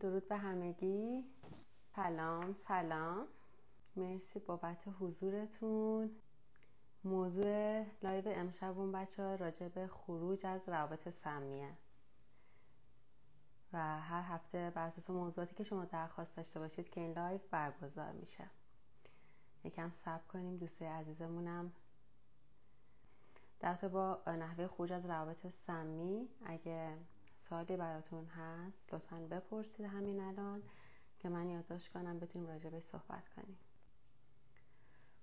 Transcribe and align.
درود 0.00 0.28
به 0.28 0.36
همگی. 0.36 1.24
سلام 1.96 2.54
سلام. 2.54 3.26
مرسی 3.96 4.38
بابت 4.38 4.84
حضورتون. 5.00 6.10
موضوع 7.04 7.84
live 8.02 8.22
امشبمون 8.26 8.92
بچه 8.92 9.22
ها 9.22 9.34
راجع 9.34 9.68
به 9.68 9.86
خروج 9.86 10.46
از 10.46 10.68
روابط 10.68 11.08
سمیه 11.08 11.70
و 13.72 14.00
هر 14.00 14.22
هفته 14.22 14.72
بر 14.74 14.86
اساس 14.86 15.10
موضوعاتی 15.10 15.54
که 15.54 15.64
شما 15.64 15.84
درخواست 15.84 16.36
داشته 16.36 16.60
باشید 16.60 16.90
که 16.90 17.00
این 17.00 17.12
live 17.12 17.40
برگزار 17.50 18.12
میشه. 18.12 18.44
یکم 19.64 19.90
صبر 19.90 20.26
کنیم 20.28 20.56
دوستای 20.56 20.88
عزیزمونم. 20.88 21.72
در 23.60 23.74
با 23.74 24.22
نحوه 24.26 24.66
خروج 24.66 24.92
از 24.92 25.06
روابط 25.06 25.46
سمی 25.46 26.28
اگه 26.44 26.96
سوالی 27.48 27.76
براتون 27.76 28.26
هست 28.26 28.94
لطفا 28.94 29.16
بپرسید 29.30 29.86
همین 29.86 30.20
الان 30.20 30.62
که 31.18 31.28
من 31.28 31.48
یادداشت 31.48 31.92
کنم 31.92 32.18
بتونیم 32.18 32.58
به 32.70 32.80
صحبت 32.80 33.28
کنیم. 33.36 33.58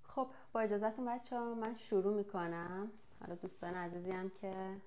خب 0.04 0.28
با 0.54 0.60
اجازهتون 0.60 1.06
بچه 1.06 1.40
ها 1.40 1.54
من 1.54 1.76
شروع 1.76 2.16
می‌کنم. 2.16 2.92
حالا 3.22 3.36
دوستان 3.36 3.74
عزیزی 3.74 4.12
هم 4.12 4.30
که 4.30 4.82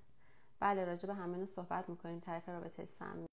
بله 0.61 0.85
راجع 0.85 1.07
به 1.07 1.15
همین 1.15 1.47
صحبت 1.47 1.89
می‌کنیم 1.89 2.21
طرف 2.21 2.49
رابطه 2.49 2.85
سمی. 2.85 3.27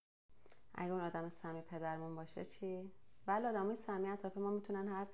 اگه 0.76 0.92
اون 0.92 1.02
آدم 1.02 1.30
سمی 1.30 1.62
پدرمون 1.62 2.16
باشه 2.16 2.46
چی؟ 2.46 2.92
بله 3.26 3.48
آدمای 3.48 3.76
سمی 3.76 4.10
اطراف 4.10 4.38
ما 4.38 4.52
می‌تونن 4.52 4.88
هر 4.88 5.08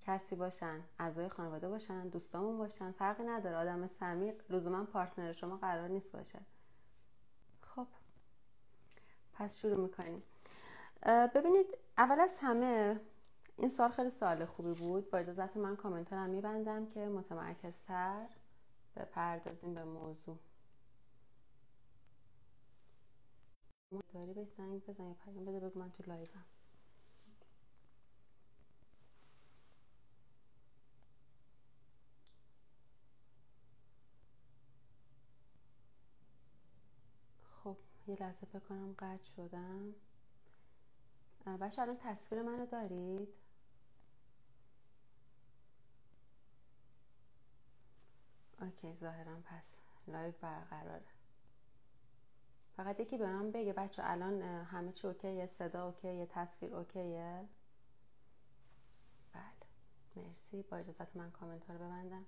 کسی 0.00 0.36
باشن. 0.36 0.80
اعضای 0.98 1.28
خانواده 1.28 1.68
باشن 1.68 2.08
دوستامون 2.08 2.58
باشن 2.58 2.92
فرقی 2.92 3.24
نداره. 3.24 3.56
آدم 3.56 3.86
سمی 3.86 4.32
لزوما 4.50 4.84
پارتنر 4.84 5.32
شما 5.32 5.56
قرار 5.56 5.88
نیست 5.88 6.16
باشه. 6.16 6.40
خب 7.60 7.86
پس 9.38 9.58
شروع 9.58 9.80
می‌کنیم. 9.80 10.22
ببینید 11.34 11.78
اول 11.98 12.20
از 12.20 12.38
همه 12.42 13.00
این 13.58 13.68
سال 13.68 13.90
خیلی 13.90 14.10
سال 14.10 14.44
خوبی 14.46 14.74
بود. 14.74 15.10
با 15.10 15.18
اجازت 15.18 15.56
من 15.56 15.76
کامنتارم 15.76 16.30
میبندم 16.30 16.86
که 16.86 17.00
متمرکزتر 17.00 18.26
بپردازیم 18.96 19.74
به 19.74 19.84
موضوع. 19.84 20.38
داری؟ 24.14 24.34
به 24.34 24.44
زنگ 24.44 24.86
بزن 24.86 25.04
یا 25.04 25.14
پیام 25.24 25.44
بده 25.44 25.60
بگو 25.60 25.78
من 25.80 25.90
تو 25.92 26.02
لایوم 26.06 26.44
خب 37.64 37.76
یه 38.08 38.16
لحظه 38.20 38.46
فکر 38.46 38.58
کنم 38.58 38.94
قطع 38.98 39.24
شدم. 39.36 39.94
بچه‌ها 41.60 41.82
الان 41.82 41.96
تصویر 41.96 42.42
منو 42.42 42.66
دارید؟ 42.66 43.28
OK 48.60 48.94
ظاهرا 48.94 49.36
پس 49.44 49.76
live 50.08 50.32
برقراره. 50.40 51.06
فقط 52.76 53.00
یکی 53.00 53.18
به 53.18 53.26
من 53.26 53.50
بگه 53.50 53.72
بچه‌ها 53.72 54.02
الان 54.04 54.42
همه 54.42 54.92
چی 54.92 55.06
OK 55.06 55.26
ه؟ 55.26 55.46
صدا 55.46 55.86
OK 55.86 56.06
ه؟ 56.06 56.26
تصویر 56.30 56.74
OK 56.74 57.11
ه؟ 57.11 57.48
بله. 59.32 59.66
مرسی. 60.16 60.62
با 60.62 60.76
اجازت 60.76 61.16
من 61.16 61.30
کامنت 61.30 61.70
رو 61.70 61.76
ببندم. 61.76 62.24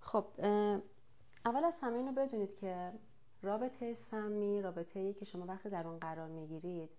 خب 0.00 0.26
اول 1.44 1.64
از 1.64 1.80
همه 1.80 1.96
اینو 1.96 2.12
بدونید 2.12 2.56
که 2.56 2.92
رابطه 3.42 3.94
سمی 3.94 4.62
رابطه 4.62 5.00
ای 5.00 5.14
که 5.14 5.24
شما 5.24 5.46
وقتی 5.46 5.70
در 5.70 5.86
اون 5.86 5.98
قرار 5.98 6.28
می‌گیرید 6.28 6.90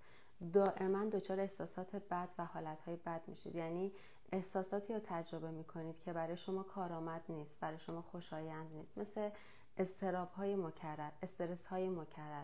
دائما 0.54 1.06
دچار 1.06 1.40
احساسات 1.40 1.96
بد 1.96 2.30
و 2.38 2.46
حالتهای 2.46 2.96
بد 2.96 3.22
میشید. 3.28 3.56
یعنی 3.56 3.92
احساساتی 4.32 4.94
رو 4.94 5.00
تجربه 5.04 5.52
می‌کنید 5.52 6.00
که 6.00 6.14
برای 6.14 6.38
شما 6.38 6.64
کارآمد 6.64 7.22
نیست 7.30 7.60
برای 7.60 7.80
شما 7.80 8.02
خوشایند 8.02 8.72
نیست. 8.74 8.98
مثل 8.98 9.30
استراب 9.78 10.32
های 10.32 10.56
مکرر 10.56 11.12
استرس 11.22 11.66
های 11.66 11.90
مکرر. 11.90 12.44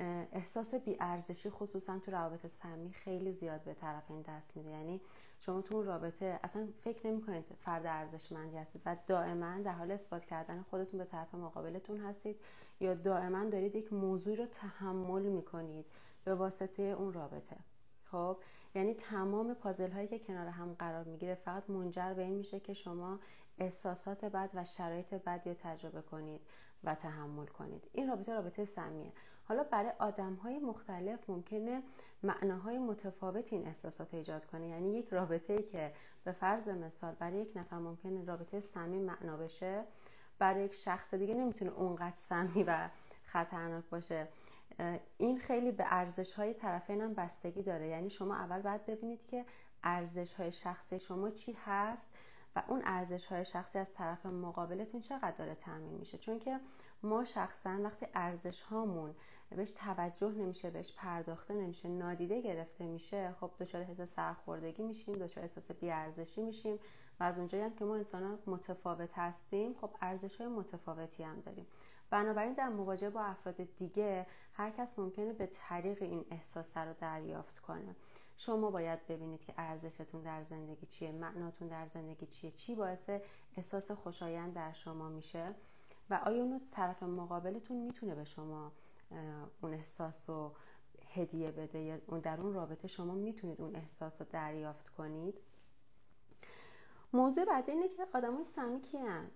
احساس 0.00 0.74
بیارزشی 0.74 1.50
خصوصا 1.50 1.98
تو 1.98 2.10
روابط 2.10 2.46
سمی 2.46 2.92
خیلی 2.92 3.32
زیاد 3.32 3.64
به 3.64 3.74
طرف 3.74 4.10
این 4.10 4.22
دست 4.22 4.56
میده 4.56 4.70
یعنی 4.70 5.00
شما 5.38 5.62
تو 5.62 5.76
اون 5.76 5.86
رابطه 5.86 6.40
اصلا 6.42 6.68
فکر 6.80 7.06
نمی 7.06 7.22
کنید 7.22 7.44
فرد 7.60 7.86
ارزشمندی 7.86 8.56
هستید 8.56 8.82
و 8.86 8.96
دائما 9.06 9.60
در 9.60 9.72
حال 9.72 9.90
اثبات 9.90 10.24
کردن 10.24 10.62
خودتون 10.62 10.98
به 10.98 11.04
طرف 11.04 11.34
مقابلتون 11.34 11.96
هستید 12.00 12.36
یا 12.80 12.94
دائما 12.94 13.44
دارید 13.44 13.76
یک 13.76 13.92
موضوع 13.92 14.36
رو 14.36 14.46
تحمل 14.46 15.22
می‌کنید 15.22 15.86
به 16.24 16.34
واسطه 16.34 16.82
اون 16.82 17.12
رابطه. 17.12 17.56
خب؟ 18.04 18.36
یعنی 18.74 18.94
تمام 18.94 19.54
پازل 19.54 19.90
هایی 19.90 20.08
که 20.08 20.18
کنار 20.18 20.46
هم 20.46 20.74
قرار 20.74 21.04
می‌گیره 21.04 21.34
فقط 21.34 21.70
منجر 21.70 22.14
به 22.14 22.22
این 22.22 22.34
میشه 22.34 22.60
که 22.60 22.74
شما 22.74 23.20
احساسات 23.58 24.24
بد 24.24 24.50
و 24.54 24.64
شرایط 24.64 25.14
بدی 25.14 25.50
رو 25.50 25.56
تجربه 25.62 26.02
کنید. 26.02 26.40
و 26.86 26.94
تحمل 26.94 27.46
کنید. 27.46 27.90
این 27.92 28.08
رابطه 28.08 28.34
رابطه 28.34 28.64
سمیه. 28.64 29.12
حالا 29.44 29.62
برای 29.64 29.92
آدم 29.98 30.34
های 30.34 30.58
مختلف 30.58 31.30
ممکنه 31.30 31.82
معناهای 32.22 32.78
متفاوت 32.78 33.52
این 33.52 33.66
احساسات 33.66 34.14
ایجاد 34.14 34.46
کنه. 34.46 34.68
یعنی 34.68 34.98
یک 34.98 35.08
رابطه 35.08 35.62
که 35.62 35.92
به 36.24 36.32
فرض 36.32 36.68
مثال 36.68 37.14
برای 37.14 37.38
یک 37.38 37.52
نفر 37.56 37.78
ممکنه 37.78 38.24
رابطه 38.24 38.60
سمی 38.60 38.98
معنا 38.98 39.36
بشه 39.36 39.84
برای 40.38 40.64
یک 40.64 40.74
شخص 40.74 41.14
دیگه 41.14 41.34
نمی‌تونه 41.34 41.70
اونقدر 41.70 42.16
سمی 42.16 42.64
و 42.64 42.88
خطرناک 43.24 43.84
باشه. 43.90 44.28
این 45.18 45.38
خیلی 45.38 45.72
به 45.72 45.84
ارزش 45.86 46.34
های 46.34 46.54
طرفین 46.54 47.00
هم 47.00 47.14
بستگی 47.14 47.62
داره. 47.62 47.88
یعنی 47.88 48.10
شما 48.10 48.36
اول 48.36 48.62
باید 48.62 48.86
ببینید 48.86 49.26
که 49.26 49.44
ارزش 49.84 50.34
های 50.34 50.52
شخصی 50.52 51.00
شما 51.00 51.30
چی 51.30 51.56
هست 51.64 52.14
و 52.56 52.62
اون 52.68 52.82
ارزش 52.84 53.26
های 53.26 53.44
شخصی 53.44 53.78
از 53.78 53.92
طرف 53.92 54.26
مقابلتون 54.26 55.00
چقدر 55.00 55.30
داره 55.30 55.54
تعمین 55.54 55.94
میشه؟ 55.94 56.18
چون 56.18 56.38
که 56.38 56.60
ما 57.02 57.24
شخصا 57.24 57.78
وقتی 57.82 58.06
ارزش 58.14 58.60
هامون 58.60 59.14
بهش 59.50 59.72
توجه 59.72 60.30
نمیشه 60.30 60.70
بهش 60.70 60.92
پرداخته 60.96 61.54
نمیشه 61.54 61.88
نادیده 61.88 62.40
گرفته 62.40 62.84
میشه 62.84 63.34
خب 63.40 63.50
دچار 63.60 63.82
حس 63.82 64.00
سرخوردگی 64.00 64.82
میشیم 64.82 65.14
دچار 65.14 65.42
احساس 65.42 65.70
بیارزشی 65.70 66.42
میشیم 66.42 66.78
و 67.20 67.24
از 67.24 67.38
اونجایی 67.38 67.64
هم 67.64 67.74
که 67.74 67.84
ما 67.84 67.94
انسان 67.94 68.38
متفاوت 68.46 69.18
هستیم 69.18 69.74
خب 69.74 69.90
ارزش 70.00 70.36
های 70.36 70.48
متفاوتی 70.48 71.22
هم 71.22 71.40
داریم. 71.40 71.66
بنابراین 72.10 72.52
در 72.52 72.68
مواجهه 72.68 73.10
با 73.10 73.20
افراد 73.20 73.56
دیگه 73.76 74.26
هر 74.52 74.70
کس 74.70 74.98
ممکنه 74.98 75.32
به 75.32 75.46
طریق 75.46 76.02
این 76.02 76.24
احساس 76.30 76.76
رو 76.76 76.94
دریافت 77.00 77.58
کنه. 77.58 77.96
شما 78.36 78.70
باید 78.70 79.06
ببینید 79.06 79.44
که 79.44 79.54
ارزشتون 79.56 80.22
در 80.22 80.42
زندگی 80.42 80.86
چیه 80.86 81.12
معناتون 81.12 81.68
در 81.68 81.86
زندگی 81.86 82.26
چیه 82.26 82.50
چی 82.50 82.74
باعث 82.74 83.10
احساس 83.56 83.90
خوشایند 83.90 84.54
در 84.54 84.72
شما 84.72 85.08
میشه 85.08 85.54
و 86.10 86.20
آیا 86.24 86.42
اون 86.42 86.60
طرف 86.70 87.02
مقابلتون 87.02 87.76
می‌تونه 87.76 88.14
به 88.14 88.24
شما 88.24 88.72
اون 89.62 89.74
احساس 89.74 90.30
رو 90.30 90.52
هدیه 91.08 91.50
بده 91.50 91.78
یا 91.78 91.96
در 91.98 92.40
اون 92.40 92.54
رابطه 92.54 92.88
شما 92.88 93.14
می‌تونید 93.14 93.60
اون 93.60 93.76
احساس 93.76 94.20
رو 94.20 94.26
دریافت 94.30 94.88
کنید؟ 94.88 95.34
موضوع 97.12 97.44
بعدی 97.44 97.72
اینه 97.72 97.88
که 97.88 98.06
آدمای 98.14 98.44
سمی 98.44 98.80
کیان؟ 98.80 99.30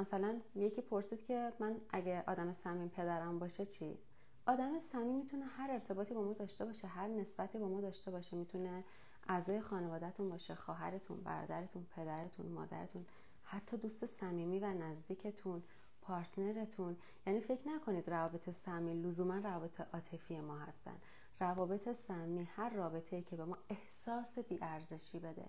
مثلا 0.00 0.40
یکی 0.54 0.80
پرسید 0.80 1.24
که 1.24 1.52
من 1.58 1.80
اگه 1.90 2.24
آدم 2.26 2.52
سمیم 2.52 2.88
پدرم 2.88 3.38
باشه 3.38 3.66
چی؟ 3.66 3.98
آدم 4.46 4.78
سمی 4.78 5.12
می‌تونه 5.12 5.44
هر 5.44 5.70
ارتباطی 5.70 6.14
با 6.14 6.22
ما 6.22 6.32
داشته 6.32 6.64
باشه 6.64 6.88
هر 6.88 7.08
نسبتی 7.08 7.58
با 7.58 7.68
ما 7.68 7.80
داشته 7.80 8.10
باشه. 8.10 8.36
می‌تونه 8.36 8.84
اعضای 9.28 9.60
خانوادهتون 9.60 10.28
باشه 10.28 10.54
خواهرتون 10.54 11.20
برادرتون 11.20 11.86
پدرتون 11.96 12.46
مادرتون 12.46 13.06
حتی 13.44 13.76
دوست 13.76 14.06
صمیمی 14.06 14.58
و 14.58 14.66
نزدیکتون 14.66 15.62
پارتنرتون. 16.02 16.96
یعنی 17.26 17.40
فکر 17.40 17.68
نکنید 17.68 18.10
روابط 18.10 18.50
سمی 18.50 18.94
لزوما 18.94 19.38
روابط 19.38 19.80
عاطفی 19.80 20.40
ما 20.40 20.58
هستن. 20.58 20.96
روابط 21.40 21.92
سمی 21.92 22.44
هر 22.44 22.70
رابطه 22.70 23.22
که 23.22 23.36
به 23.36 23.44
ما 23.44 23.58
احساس 23.68 24.38
بیارزشی 24.38 25.18
بده 25.18 25.44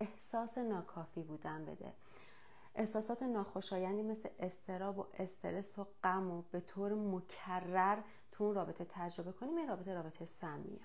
احساس 0.00 0.58
ناکافی 0.58 1.22
بودن 1.22 1.64
بده. 1.64 1.92
احساسات 2.74 3.22
ناخوشایندی 3.22 4.02
مثل 4.02 4.28
استراب 4.38 4.98
و 4.98 5.06
استرس 5.18 5.78
و 5.78 5.86
غم 6.04 6.30
و 6.30 6.42
به 6.42 6.60
طور 6.60 6.94
مکرر 6.94 7.98
تو 8.38 8.44
اون 8.44 8.54
رابطه 8.54 8.86
تجربه 8.90 9.32
کنیم 9.32 9.56
این 9.56 9.68
رابطه 9.68 9.94
رابطه 9.94 10.24
سمیه. 10.24 10.80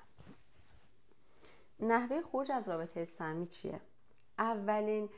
نحوه 1.79 2.21
خروج 2.21 2.51
از 2.51 2.69
رابطه 2.69 3.05
سمی 3.05 3.47
چیه؟ 3.47 3.81
اولین 4.39 5.09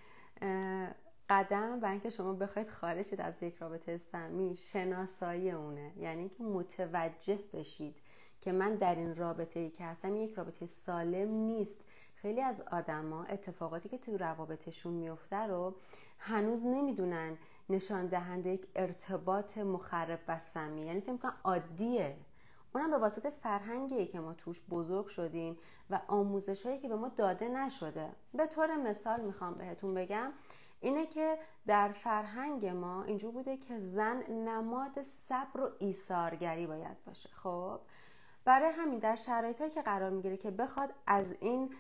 قدم 1.30 1.80
برای 1.80 1.92
اینکه 1.92 2.10
شما 2.10 2.34
بخواید 2.34 2.70
خارج 2.70 3.16
از 3.18 3.44
یک 3.44 3.56
رابطه 3.56 3.98
سمی 3.98 4.56
شناسایی 4.56 5.52
اونه. 5.52 5.94
یعنی 5.98 6.30
که 6.30 6.44
متوجه 6.44 7.40
بشید 7.54 7.96
که 8.42 8.52
من 8.52 8.76
در 8.76 8.96
این 8.96 9.16
رابطه 9.16 9.60
ای 9.60 9.70
که 9.70 9.84
هستم 9.84 10.16
یک 10.16 10.34
رابطه 10.34 10.66
سالم 10.66 11.32
نیست. 11.32 11.82
خیلی 12.16 12.42
از 12.42 12.62
آدما 12.62 13.24
اتفاقاتی 13.24 13.90
که 13.90 13.98
تو 13.98 14.18
روابطشون 14.18 14.94
میفته 14.94 15.38
رو 15.38 15.76
هنوز 16.18 16.66
نمی‌دونن. 16.66 17.38
نشان 17.70 18.08
دهنده 18.08 18.50
یک 18.50 18.68
ارتباط 18.76 19.58
مخرب 19.58 20.20
و 20.28 20.38
سمی 20.38 20.82
یعنی 20.82 21.02
فکر 21.02 21.18
کنم 21.18 21.36
عادیه. 21.44 22.18
اونم 22.76 22.92
به 22.92 22.98
واسطه 22.98 23.30
فرهنگی 23.30 24.06
که 24.06 24.20
ما 24.20 24.34
توش 24.34 24.62
بزرگ 24.70 25.08
شدیم 25.08 25.58
و 25.90 26.00
آموزش 26.08 26.66
هایی 26.66 26.80
که 26.80 26.88
به 26.88 26.96
ما 26.96 27.08
داده 27.08 27.50
نشده. 27.50 28.10
به 28.34 28.48
طور 28.48 28.76
مثال 28.76 29.22
می‌خوام 29.22 29.54
بهتون 29.54 29.94
بگم 29.94 30.32
اینه 30.82 31.06
که 31.06 31.38
در 31.68 31.92
فرهنگ 31.92 32.66
ما 32.66 33.04
اینجور 33.04 33.32
بوده 33.32 33.58
که 33.58 33.80
زن 33.80 34.24
نماد 34.32 35.02
صبر 35.02 35.62
و 35.62 35.70
ایثارگری 35.80 36.68
باید 36.68 37.04
باشه. 37.06 37.30
خب؟ 37.30 37.80
برای 38.46 38.72
همین 38.72 39.00
در 39.00 39.16
شرایط 39.16 39.72
که 39.72 39.82
قرار 39.82 40.10
می‌گیره 40.10 40.38
که 40.38 40.52
بخواد 40.52 40.94
از 41.08 41.36
این 41.40 41.76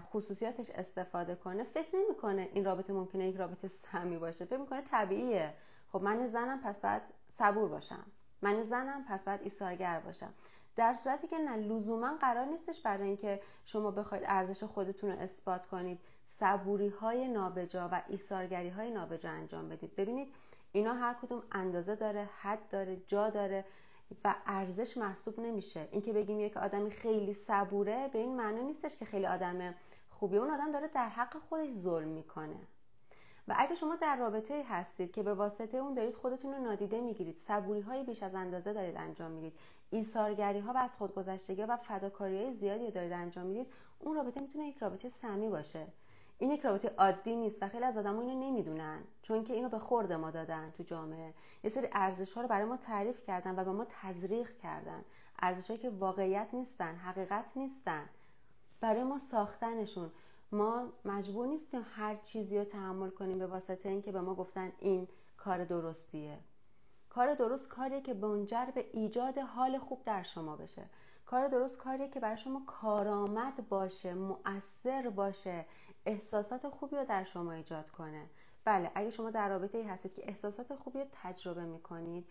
خصوصیاتش 0.00 0.70
استفاده 0.70 1.34
کنه 1.34 1.64
فکر 1.64 1.96
نمی‌کنه 1.96 2.48
این 2.52 2.64
رابطه 2.64 2.92
ممکنه 2.92 3.28
یک 3.28 3.36
رابطه 3.36 3.68
سمی 3.68 4.18
باشه. 4.18 4.44
فکر 4.44 4.58
می‌کنه 4.58 4.82
طبیعیه. 4.82 5.54
خب 5.92 6.02
من 6.02 6.26
زنم 6.26 6.60
پس 6.64 6.84
باید 6.84 7.02
صبور 7.30 7.68
باشم. 7.68 8.04
من 8.42 8.62
زنم 8.62 9.04
پس 9.08 9.24
باید 9.24 9.40
ایثارگر 9.42 10.00
باشم. 10.00 10.34
در 10.76 10.94
صورتی 10.94 11.26
که 11.26 11.38
نه 11.38 11.56
لزوما 11.56 12.16
قرار 12.20 12.44
نیستش 12.44 12.80
برای 12.82 13.06
اینکه 13.06 13.40
شما 13.64 13.90
بخواید 13.90 14.24
ارزش 14.26 14.64
خودتون 14.64 15.10
رو 15.10 15.18
اثبات 15.18 15.66
کنید 15.66 16.00
صبوری 16.24 16.88
های 16.88 17.28
نابجا 17.28 17.88
و 17.92 18.02
ایثارگری 18.08 18.68
های 18.68 18.90
نابجا 18.90 19.30
انجام 19.30 19.68
بدید. 19.68 19.96
ببینید 19.96 20.34
اینا 20.72 20.94
هر 20.94 21.14
کدوم 21.22 21.42
اندازه 21.52 21.94
داره 21.94 22.28
حد 22.40 22.68
داره 22.68 22.96
جا 22.96 23.30
داره. 23.30 23.64
و 24.24 24.34
ارزش 24.46 24.96
محسوب 24.96 25.40
نمیشه. 25.40 25.88
اینکه 25.92 26.12
بگیم 26.12 26.40
یک 26.40 26.56
آدمی 26.56 26.90
خیلی 26.90 27.34
صبوره 27.34 28.08
به 28.12 28.18
این 28.18 28.36
معنی 28.36 28.62
نیستش 28.62 28.98
که 28.98 29.04
خیلی 29.04 29.26
آدم 29.26 29.74
خوبی 30.10 30.36
اون 30.36 30.50
آدم 30.50 30.72
داره 30.72 30.88
در 30.88 31.08
حق 31.08 31.36
خودش 31.38 31.68
ظلم 31.68 32.08
می‌کنه. 32.08 32.56
و 33.48 33.54
اگه 33.56 33.74
شما 33.74 33.96
در 33.96 34.16
رابطه 34.16 34.64
هستید 34.68 35.12
که 35.12 35.22
به 35.22 35.34
واسطه 35.34 35.78
اون 35.78 35.94
دارید 35.94 36.14
خودتون 36.14 36.52
رو 36.54 36.58
نادیده 36.58 37.00
می‌گیرید 37.00 37.36
صبوری 37.36 37.80
های 37.80 38.04
بیش 38.04 38.22
از 38.22 38.34
اندازه 38.34 38.72
دارید 38.72 38.96
انجام 38.96 39.30
می‌دید 39.30 39.52
ایثارگری 39.90 40.58
ها 40.58 40.72
و 40.72 40.76
از 40.76 40.96
خودگذشتگی 40.96 41.62
و 41.62 41.76
فداکاری 41.76 42.36
های 42.36 42.54
زیادی 42.54 42.90
دارید 42.90 43.12
انجام 43.12 43.46
می‌دید 43.46 43.66
اون 43.98 44.16
رابطه 44.16 44.40
می‌تونه 44.40 44.68
یک 44.68 44.78
رابطه 44.78 45.08
سمی 45.08 45.48
باشه. 45.48 45.86
این 46.38 46.50
یک 46.50 46.60
رابطه 46.60 46.88
عادی 46.98 47.36
نیست 47.36 47.62
و 47.62 47.68
خیلی 47.68 47.84
از 47.84 47.96
آدم‌ها 47.96 48.20
اینو 48.20 48.40
نمی‌دونن 48.40 49.04
چون 49.22 49.44
که 49.44 49.54
اینو 49.54 49.68
به 49.68 49.78
خورد 49.78 50.12
ما 50.12 50.30
دادن 50.30 50.70
تو 50.70 50.82
جامعه. 50.82 51.34
یه 51.64 51.70
سری 51.70 51.88
ارزش 51.92 52.32
ها 52.32 52.40
رو 52.40 52.48
برای 52.48 52.64
ما 52.64 52.76
تعریف 52.76 53.22
کردن 53.22 53.58
و 53.58 53.64
به 53.64 53.72
ما 53.72 53.86
تزریق 53.88 54.56
کردن. 54.56 55.04
ارزش 55.38 55.70
که 55.70 55.90
واقعیت 55.90 56.48
نیستن 56.52 56.96
حقیقت 56.96 57.44
نیستن. 57.56 58.08
برای 58.80 59.04
ما 59.04 59.18
ساختنشون. 59.18 60.10
ما 60.52 60.92
مجبور 61.04 61.46
نیستیم 61.46 61.86
هر 61.94 62.16
چیزی 62.16 62.58
رو 62.58 62.64
تحمل 62.64 63.10
کنیم 63.10 63.38
به 63.38 63.46
واسطه 63.46 63.88
اینکه 63.88 64.12
به 64.12 64.20
ما 64.20 64.34
گفتن 64.34 64.72
این 64.78 65.08
کار 65.36 65.64
درستیه. 65.64 66.38
کار 67.08 67.34
درست 67.34 67.68
کاریه 67.68 68.00
که 68.00 68.14
منجر 68.14 68.66
به 68.74 68.86
ایجاد 68.92 69.38
حال 69.38 69.78
خوب 69.78 70.04
در 70.04 70.22
شما 70.22 70.56
بشه. 70.56 70.84
کار 71.26 71.48
درست 71.48 71.78
کاریه 71.78 72.08
که 72.08 72.20
برای 72.20 72.36
شما 72.36 72.62
کارآمد 72.66 73.68
باشه 73.68 74.14
مؤثر 74.14 75.10
باشه 75.10 75.64
احساسات 76.06 76.68
خوبی 76.68 76.96
رو 76.96 77.04
در 77.04 77.24
شما 77.24 77.52
ایجاد 77.52 77.90
کنه. 77.90 78.26
بله 78.64 78.90
اگه 78.94 79.10
شما 79.10 79.30
در 79.30 79.48
رابطه 79.48 79.78
ای 79.78 79.84
هستید 79.84 80.14
که 80.14 80.28
احساسات 80.28 80.74
خوبی 80.74 80.98
رو 80.98 81.06
تجربه 81.22 81.64
می‌کنید 81.64 82.26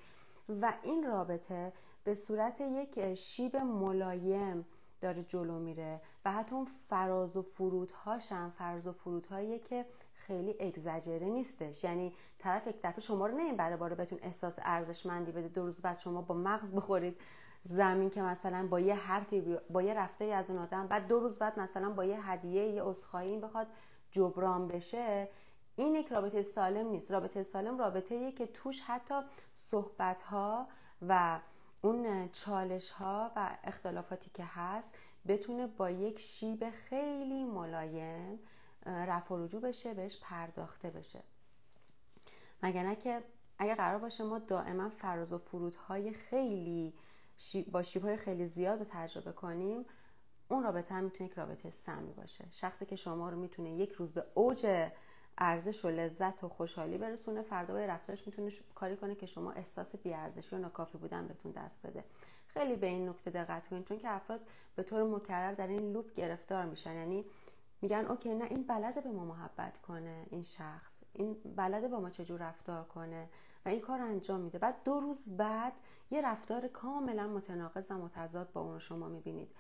و 0.62 0.74
این 0.84 1.04
رابطه 1.04 1.74
به 2.04 2.16
صورت 2.16 2.62
یک 2.62 3.16
شیب 3.16 3.56
ملایم 3.56 4.66
داره 5.01 5.24
جلو 5.24 5.60
میره 5.60 6.01
و 6.25 6.31
حتی 6.31 6.56
اون 6.56 6.68
فراز 6.89 7.36
و 7.36 7.42
فرودهاش 7.42 8.31
هم 8.31 8.51
فراز 8.51 8.88
و 8.88 8.92
فرودهایی 8.92 9.60
که 9.60 9.86
خیلی 10.13 10.56
اگزجره 10.60 11.25
نیستش. 11.30 11.84
یعنی 11.84 12.13
طرف 12.39 12.68
یک 12.68 12.75
دفعه 12.84 13.00
شما 13.00 13.28
رو 13.28 13.38
نمی‌بره 13.38 13.78
باره 13.78 13.96
بهتون 13.96 14.19
احساس 14.22 14.56
ارزشمندی 14.62 15.31
بده 15.31 15.48
دو 15.48 15.66
روز 15.66 15.81
بعد 15.81 16.00
شما 16.00 16.22
با 16.22 16.36
مغز 16.36 16.72
بخورید. 16.72 17.22
زمین 17.63 18.10
که 18.10 18.21
مثلا 18.21 18.68
با 18.68 18.80
یه 18.80 18.95
حرفی 18.95 19.57
با 19.69 19.81
یه 19.81 19.94
رفتاری 19.94 20.31
از 20.31 20.50
اون 20.50 20.60
آدم 20.60 20.88
بعد 20.88 21.07
دو 21.07 21.19
روز 21.19 21.38
بعد 21.38 21.60
مثلا 21.60 21.89
با 21.89 22.06
یه 22.06 22.30
هدیه 22.30 22.68
یه 22.68 22.88
اسخایی 22.88 23.38
بخواد 23.38 23.68
جبران 24.12 24.68
بشه 24.68 25.30
این 25.75 25.95
یک 25.95 26.07
رابطه 26.07 26.44
سالم 26.44 26.88
نیست. 26.88 27.12
رابطه 27.12 27.44
سالم 27.44 27.77
رابطه 27.77 28.31
که 28.31 28.48
توش 28.48 28.81
حتی 28.81 29.21
صحبت 29.54 30.21
ها 30.21 30.68
و 31.07 31.39
اون 31.81 32.30
چالش 32.31 32.92
ها 32.92 33.31
و 33.36 33.57
اختلافاتی 33.63 34.31
که 34.33 34.44
هست 34.45 34.95
بتونه 35.27 35.68
با 35.68 35.89
یک 35.89 36.19
شیب 36.19 36.69
خیلی 36.69 37.44
ملایم 37.44 38.39
رفع 38.86 39.36
رجوع 39.36 39.62
بشه 39.62 39.94
بهش 39.94 40.19
پرداخته 40.21 40.89
بشه. 40.89 41.24
مگر 42.63 42.94
که 42.94 43.24
اگه 43.57 43.75
قرار 43.75 44.00
باشه 44.00 44.24
ما 44.24 44.39
دائما 44.39 44.89
فراز 44.89 45.33
و 45.33 45.38
فرودهای 45.38 46.13
خیلی 46.13 46.94
با 47.72 47.84
شیب 47.84 48.16
خیلی 48.16 48.48
زیاد 48.48 48.80
رو 48.80 48.86
تجربه 48.90 49.32
کنیم 49.32 49.86
اون 50.50 50.64
رابطه 50.64 50.94
هم 50.94 51.04
می‌تونه 51.04 51.30
یک 51.30 51.36
رابطه 51.36 51.72
سمی 51.72 52.14
باشه. 52.14 52.46
شخصی 52.52 52.86
که 52.86 52.96
شما 52.96 53.30
رو 53.30 53.38
می‌تونه 53.38 53.74
یک 53.74 53.92
روز 53.92 54.14
به 54.14 54.26
اوج 54.34 54.90
ارزش 55.38 55.86
و 55.86 55.90
لذت 55.90 56.44
و 56.44 56.50
خوشحالی 56.50 56.98
برسونه 56.98 57.42
فردا 57.42 57.74
به 57.74 57.88
رفتارش 57.88 58.28
می‌تونه 58.28 58.52
کاری 58.76 58.98
کنه 58.98 59.16
که 59.16 59.26
شما 59.26 59.52
احساس 59.52 59.96
بیارزشی 59.96 60.56
و 60.56 60.60
ناکافی 60.60 60.98
بودن 60.98 61.28
بهتون 61.28 61.52
دست 61.52 61.88
بده. 61.88 62.04
خیلی 62.48 62.76
به 62.76 62.88
این 62.88 63.10
نکته 63.10 63.32
دقت 63.32 63.68
کنید 63.68 63.88
چون 63.88 63.98
که 63.98 64.10
افراد 64.10 64.42
به 64.76 64.84
طور 64.84 65.04
مکرر 65.04 65.54
در 65.54 65.68
این 65.68 65.94
لوپ 65.94 66.14
گرفتار 66.14 66.66
میشن. 66.66 66.96
یعنی 66.96 67.26
میگن 67.82 68.06
اوکی 68.06 68.36
نه 68.36 68.46
این 68.46 68.64
بلده 68.64 69.02
به 69.02 69.10
ما 69.10 69.26
محبت 69.26 69.78
کنه 69.78 70.26
این 70.30 70.44
شخص. 70.44 71.04
این 71.14 71.38
بلده 71.56 71.88
با 71.88 72.00
ما 72.00 72.10
چجور 72.10 72.40
رفتار 72.40 72.84
کنه 72.84 73.30
و 73.66 73.70
این 73.70 73.80
کار 73.80 74.02
انجام 74.02 74.42
میده. 74.42 74.58
بعد 74.58 74.84
دو 74.84 75.00
روز 75.00 75.38
بعد 75.38 75.74
یه 76.13 76.21
رفتار 76.21 76.68
کاملا 76.68 77.27
متناقض 77.27 77.92
و 77.92 77.98
متضاد 77.98 78.51
با 78.51 78.62
اون 78.62 78.74
رو 78.74 78.80
شما 78.80 79.07
می‌بینید. 79.07 79.51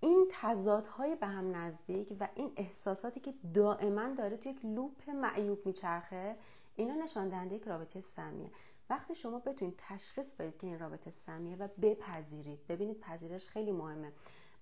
این 0.00 0.26
تضادهای 0.30 1.16
به 1.16 1.26
هم 1.26 1.56
نزدیک 1.56 2.16
و 2.20 2.28
این 2.34 2.52
احساساتی 2.56 3.20
که 3.20 3.34
دائما 3.54 4.08
داره 4.08 4.36
توی 4.36 4.52
یک 4.52 4.64
لوپ 4.64 5.10
معیوب 5.10 5.66
میچرخه 5.66 6.36
اینا 6.76 6.94
نشان 6.94 7.28
دهنده 7.28 7.54
یک 7.54 7.64
رابطه 7.64 8.00
سمیه. 8.00 8.50
وقتی 8.90 9.14
شما 9.14 9.38
بتونید 9.38 9.74
تشخیص 9.88 10.32
بدید 10.34 10.58
که 10.58 10.66
این 10.66 10.78
رابطه 10.78 11.10
سمیه 11.10 11.56
و 11.56 11.68
بپذیرید 11.82 12.66
ببینید 12.66 13.00
پذیرش 13.00 13.48
خیلی 13.48 13.72
مهمه. 13.72 14.12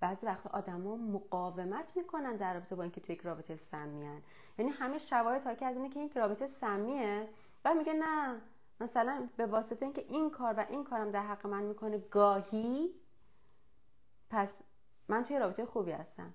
بعضی 0.01 0.27
وقت 0.27 0.47
آدما 0.47 0.97
مقاومت 0.97 1.97
می‌کنن 1.97 2.37
در 2.37 2.55
رابطه 2.55 2.75
با 2.75 2.83
اینکه 2.83 3.01
توی 3.01 3.15
یک 3.15 3.21
رابطه 3.21 3.57
سمیان. 3.57 4.23
یعنی 4.59 4.71
همه 4.71 4.99
شواهد 4.99 5.45
حاکی 5.45 5.65
از 5.65 5.77
اینه 5.77 5.89
که 5.89 6.01
یک 6.01 6.17
رابطه 6.17 6.47
سمیه 6.47 7.29
و 7.65 7.75
میگه 7.75 7.93
نه 7.93 8.41
مثلا 8.81 9.29
به 9.37 9.47
واسطه 9.47 9.85
اینکه 9.85 10.05
این 10.09 10.31
کار 10.31 10.55
و 10.55 10.67
این 10.69 10.85
کارم 10.85 11.11
در 11.11 11.27
حق 11.27 11.47
من 11.47 11.63
می‌کنه 11.63 11.99
گاهی 11.99 12.95
پس 14.31 14.59
من 15.09 15.25
توی 15.25 15.39
رابطه 15.39 15.67
خوبی 15.67 15.91
هستم. 15.91 16.35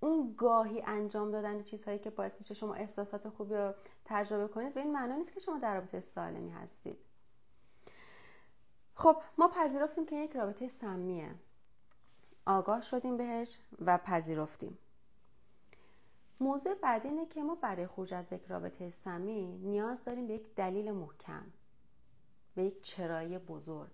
اون 0.00 0.34
گاهی 0.38 0.82
انجام 0.82 1.30
دادن 1.30 1.62
چیزهایی 1.62 1.98
که 1.98 2.10
باعث 2.10 2.38
میشه 2.38 2.54
شما 2.54 2.74
احساسات 2.74 3.28
خوبی 3.28 3.54
رو 3.54 3.74
تجربه 4.04 4.48
کنید 4.48 4.74
به 4.74 4.80
این 4.80 4.92
معنا 4.92 5.16
نیست 5.16 5.32
که 5.32 5.40
شما 5.40 5.58
در 5.58 5.74
رابطه 5.74 6.00
سالمی 6.00 6.50
هستید. 6.50 6.98
خب 8.94 9.16
ما 9.38 9.48
پذیرفتیم 9.48 10.06
که 10.06 10.16
یک 10.16 10.36
رابطه 10.36 10.68
سمیه. 10.68 11.34
آگاه 12.46 12.80
شدیم 12.80 13.16
بهش 13.16 13.58
و 13.80 13.98
پذیرفتیم. 13.98 14.78
موضوع 16.40 16.74
بعدی 16.74 17.08
اینه 17.08 17.26
که 17.26 17.42
ما 17.42 17.54
برای 17.54 17.86
خروج 17.86 18.14
از 18.14 18.32
یک 18.32 18.44
رابطه 18.46 18.90
سمی 18.90 19.46
نیاز 19.46 20.04
داریم 20.04 20.26
به 20.26 20.34
یک 20.34 20.54
دلیل 20.54 20.92
محکم. 20.92 21.42
به 22.54 22.64
یک 22.64 22.82
چرایی 22.82 23.38
بزرگ. 23.38 23.92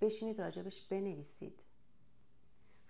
بشینید 0.00 0.40
راجبش 0.40 0.82
بنویسید. 0.82 1.60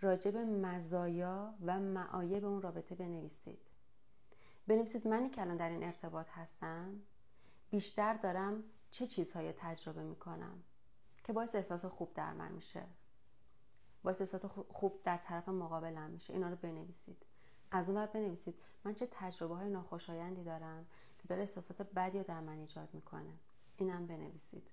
راجب 0.00 0.36
مزایا 0.36 1.54
و 1.66 1.80
معایب 1.80 2.44
اون 2.44 2.62
رابطه 2.62 2.94
بنویسید. 2.94 3.58
بنویسید 4.66 5.08
منی 5.08 5.30
که 5.30 5.40
الان 5.40 5.56
در 5.56 5.68
این 5.68 5.84
ارتباط 5.84 6.26
هستم. 6.30 7.02
بیشتر 7.70 8.14
دارم 8.14 8.64
چه 8.90 9.06
چیزهایی 9.06 9.52
تجربه 9.52 10.02
می‌کنم 10.02 10.62
که 11.24 11.32
باعث 11.32 11.54
احساس 11.54 11.84
خوب 11.84 12.14
در 12.14 12.32
من 12.32 12.52
میشه. 12.52 12.82
باعث 14.02 14.20
احساس 14.20 14.44
خوب 14.68 15.00
در 15.04 15.16
طرف 15.16 15.48
مقابلم 15.48 16.10
میشه. 16.10 16.32
اینا 16.32 16.48
رو 16.48 16.56
بنویسید. 16.56 17.26
از 17.70 17.88
اون 17.88 18.06
بنویسید. 18.06 18.54
من 18.84 18.94
چه 18.94 19.08
تجربه 19.10 19.54
های 19.54 19.70
ناخوشایندی 19.70 20.44
دارم 20.44 20.86
که 21.18 21.28
داره 21.28 21.40
احساسات 21.42 21.82
بدی 21.82 22.18
رو 22.18 22.24
در 22.24 22.40
من 22.40 22.58
ایجاد 22.58 22.88
می‌کنه. 22.92 23.32
اینم 23.76 24.06
بنویسید. 24.06 24.70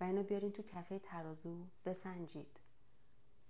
و 0.00 0.04
اینو 0.04 0.22
بیارین 0.22 0.52
تو 0.52 0.62
کفه 0.62 0.98
ترازو 0.98 1.66
بسنجید. 1.84 2.60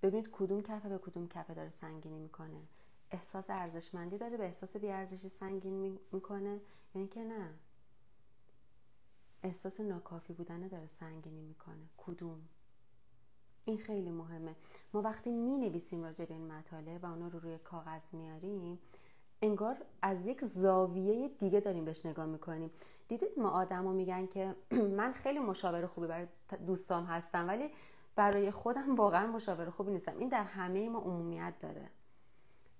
ببینید 0.03 0.31
کدوم 0.33 0.63
کفه 0.63 0.89
به 0.89 0.99
کدوم 0.99 1.29
کفه 1.29 1.55
داره 1.55 1.71
سنگینی 1.71 2.19
می‌کنه. 2.19 2.63
احساس 3.11 3.51
ارزشمندی 3.51 4.19
داره 4.19 4.37
به 4.37 4.45
احساس 4.45 4.77
بیارزشی 4.77 5.29
سنگین 5.29 5.99
می‌کنه 6.13 6.51
یا 6.51 6.61
اینکه 6.95 7.25
نه؟ 7.25 7.55
احساس 9.43 9.81
ناکافی 9.81 10.33
بودن 10.33 10.69
داره 10.69 10.87
سنگینی 10.87 11.41
می‌کنه. 11.41 11.89
کدوم؟ 11.97 12.49
این 13.65 13.79
خیلی 13.79 14.11
مهمه. 14.11 14.57
ما 14.93 15.03
وقتی 15.03 15.31
می 15.31 15.59
نویسیم 15.59 16.05
راجع 16.05 16.25
به 16.25 16.35
این 16.35 16.53
مطالب 16.53 17.05
و 17.05 17.07
اونا 17.07 17.29
رو 17.29 17.39
روی 17.39 17.59
کاغذ 17.59 18.15
میاریم 18.15 18.79
انگار 19.43 19.77
از 20.03 20.27
یک 20.27 20.45
زاویه 20.45 21.29
دیگه 21.29 21.61
داریم 21.61 21.85
بهش 21.85 22.07
نگاه 22.07 22.27
می‌کنیم. 22.27 22.71
دیدید 23.09 23.39
ما 23.39 23.51
آدما 23.51 23.93
میگن 23.93 24.27
که 24.27 24.55
من 24.99 25.13
خیلی 25.13 25.39
مشاور 25.39 25.87
خوبی 25.87 26.07
برای 26.07 26.27
دوستام 26.67 27.05
هستم 27.05 27.49
ولی 27.49 27.71
برای 28.17 28.51
خودم 28.51 28.95
واقعا 28.95 29.27
مشاور 29.27 29.71
خوبی 29.71 29.93
نیستم. 29.93 30.19
این 30.19 30.29
در 30.29 30.45
همه 30.45 30.89
ما 30.89 30.99
عمومیت 30.99 31.55
داره. 31.61 31.91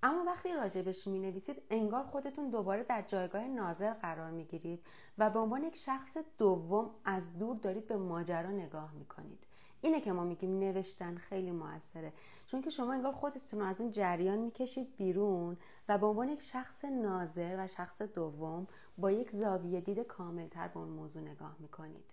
اما 0.03 0.23
وقتی 0.23 0.53
راجبش 0.53 1.07
می 1.07 1.19
نویسید 1.19 1.61
انگار 1.69 2.03
خودتون 2.03 2.49
دوباره 2.49 2.83
در 2.83 3.01
جایگاه 3.01 3.47
ناظر 3.47 3.93
قرار 3.93 4.31
می 4.31 4.45
گیرید 4.45 4.85
و 5.17 5.29
به 5.29 5.39
عنوان 5.39 5.63
یک 5.63 5.75
شخص 5.75 6.17
دوم 6.37 6.89
از 7.05 7.37
دور 7.37 7.55
دارید 7.55 7.87
به 7.87 7.97
ماجرا 7.97 8.51
نگاه 8.51 8.93
می 8.93 9.05
کنید 9.05 9.47
اینه 9.81 10.01
که 10.01 10.11
ما 10.11 10.23
میگیم 10.23 10.59
نوشتن 10.59 11.15
خیلی 11.15 11.51
موثره. 11.51 12.13
چون 12.47 12.61
که 12.61 12.69
شما 12.69 12.93
انگار 12.93 13.11
خودتون 13.11 13.59
رو 13.59 13.65
از 13.65 13.81
اون 13.81 13.91
جریان 13.91 14.37
می‌کشید 14.37 14.95
بیرون 14.97 15.57
و 15.89 15.97
به 15.97 16.05
عنوان 16.05 16.29
یک 16.29 16.41
شخص 16.41 16.85
ناظر 16.85 17.55
و 17.59 17.67
شخص 17.67 18.01
دوم 18.01 18.67
با 18.97 19.11
یک 19.11 19.31
زاویه 19.31 19.81
دید 19.81 19.99
کاملتر 19.99 20.67
به 20.67 20.77
اون 20.77 20.89
موضوع 20.89 21.21
نگاه 21.21 21.55
می‌کنید. 21.59 22.05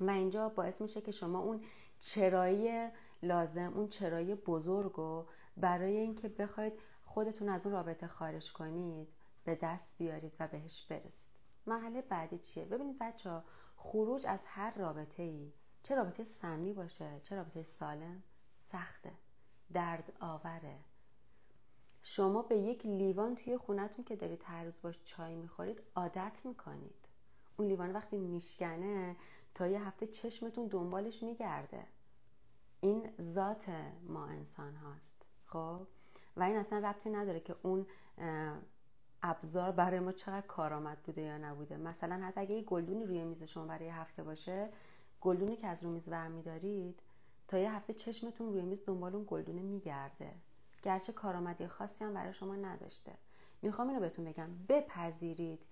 و 0.00 0.10
اینجا 0.10 0.48
باعث 0.48 0.80
میشه 0.80 1.00
که 1.00 1.12
شما 1.12 1.38
اون 1.38 1.60
چرایی 2.00 2.88
لازم 3.22 3.72
اون 3.74 3.88
چرایی 3.88 4.34
بزرگ 4.34 4.92
رو 4.92 5.26
برای 5.56 5.96
اینکه 5.96 6.28
بخواید 6.28 6.72
خودتون 7.04 7.48
از 7.48 7.66
اون 7.66 7.74
رابطه 7.74 8.06
خارج 8.06 8.52
کنید 8.52 9.08
به 9.44 9.58
دست 9.62 9.98
بیارید 9.98 10.32
و 10.40 10.48
بهش 10.48 10.86
برسید. 10.90 11.34
مرحله 11.66 12.02
بعدی 12.02 12.38
چیه؟ 12.38 12.64
ببینید 12.64 12.96
بچه 13.00 13.30
ها 13.30 13.44
خروج 13.76 14.26
از 14.26 14.44
هر 14.46 14.74
رابطه 14.74 15.22
ای 15.22 15.52
چه 15.84 15.94
رابطه 15.94 16.24
سمی 16.24 16.72
باشه؟ 16.72 17.20
چه 17.22 17.36
رابطه 17.36 17.62
سالم؟ 17.62 18.22
سخته. 18.56 19.12
درد 19.72 20.12
آوره. 20.20 20.76
شما 22.02 22.42
به 22.42 22.58
یک 22.58 22.86
لیوان 22.86 23.34
توی 23.34 23.56
خونتون 23.56 24.04
که 24.04 24.16
دارید 24.16 24.42
هر 24.44 24.64
روز 24.64 24.78
باش 24.82 25.00
چای 25.04 25.34
می‌خورید 25.34 25.82
عادت 25.96 26.40
می‌کنید. 26.44 27.08
اون 27.56 27.68
لیوان 27.68 27.92
وقتی 27.92 28.16
میشکنه 28.16 29.16
تا 29.54 29.66
یه 29.66 29.86
هفته 29.86 30.06
چشمتون 30.06 30.66
دنبالش 30.66 31.22
میگرده. 31.22 31.84
این 32.80 33.10
ذات 33.20 33.68
ما 34.02 34.26
انسان 34.26 34.74
هاست. 34.74 35.26
خب؟ 35.46 35.86
و 36.36 36.42
این 36.42 36.56
اصلا 36.56 36.78
ربطی 36.78 37.10
نداره 37.10 37.40
که 37.40 37.56
اون 37.62 37.86
ابزار 39.22 39.72
برای 39.72 40.00
ما 40.00 40.12
چقدر 40.12 40.46
کارآمد 40.46 41.02
بوده 41.02 41.22
یا 41.22 41.38
نبوده. 41.38 41.76
مثلا 41.76 42.26
حتی 42.26 42.40
اگه 42.40 42.54
یه 42.54 42.62
گلدونی 42.62 43.04
روی 43.04 43.24
میز 43.24 43.42
شما 43.42 43.66
برای 43.66 43.88
هفته 43.88 44.22
باشه 44.22 44.70
گلدونی 45.24 45.56
که 45.56 45.66
از 45.66 45.84
رو 45.84 45.90
میز 45.90 46.08
برمیدارید 46.08 47.00
تا 47.48 47.58
یه 47.58 47.72
هفته 47.72 47.92
چشمتون 47.92 48.52
روی 48.52 48.62
میز 48.62 48.84
دنبال 48.86 49.14
اون 49.14 49.24
گلدونه 49.28 49.62
میگرده. 49.62 50.34
گرچه 50.82 51.12
کارآمدی 51.12 51.66
خاصی 51.66 52.04
هم 52.04 52.14
برای 52.14 52.32
شما 52.32 52.54
نداشته. 52.54 53.12
می‌خوام 53.62 53.88
اینو 53.88 54.00
بهتون 54.00 54.24
بگم. 54.24 54.50
بپذیرید 54.68 55.62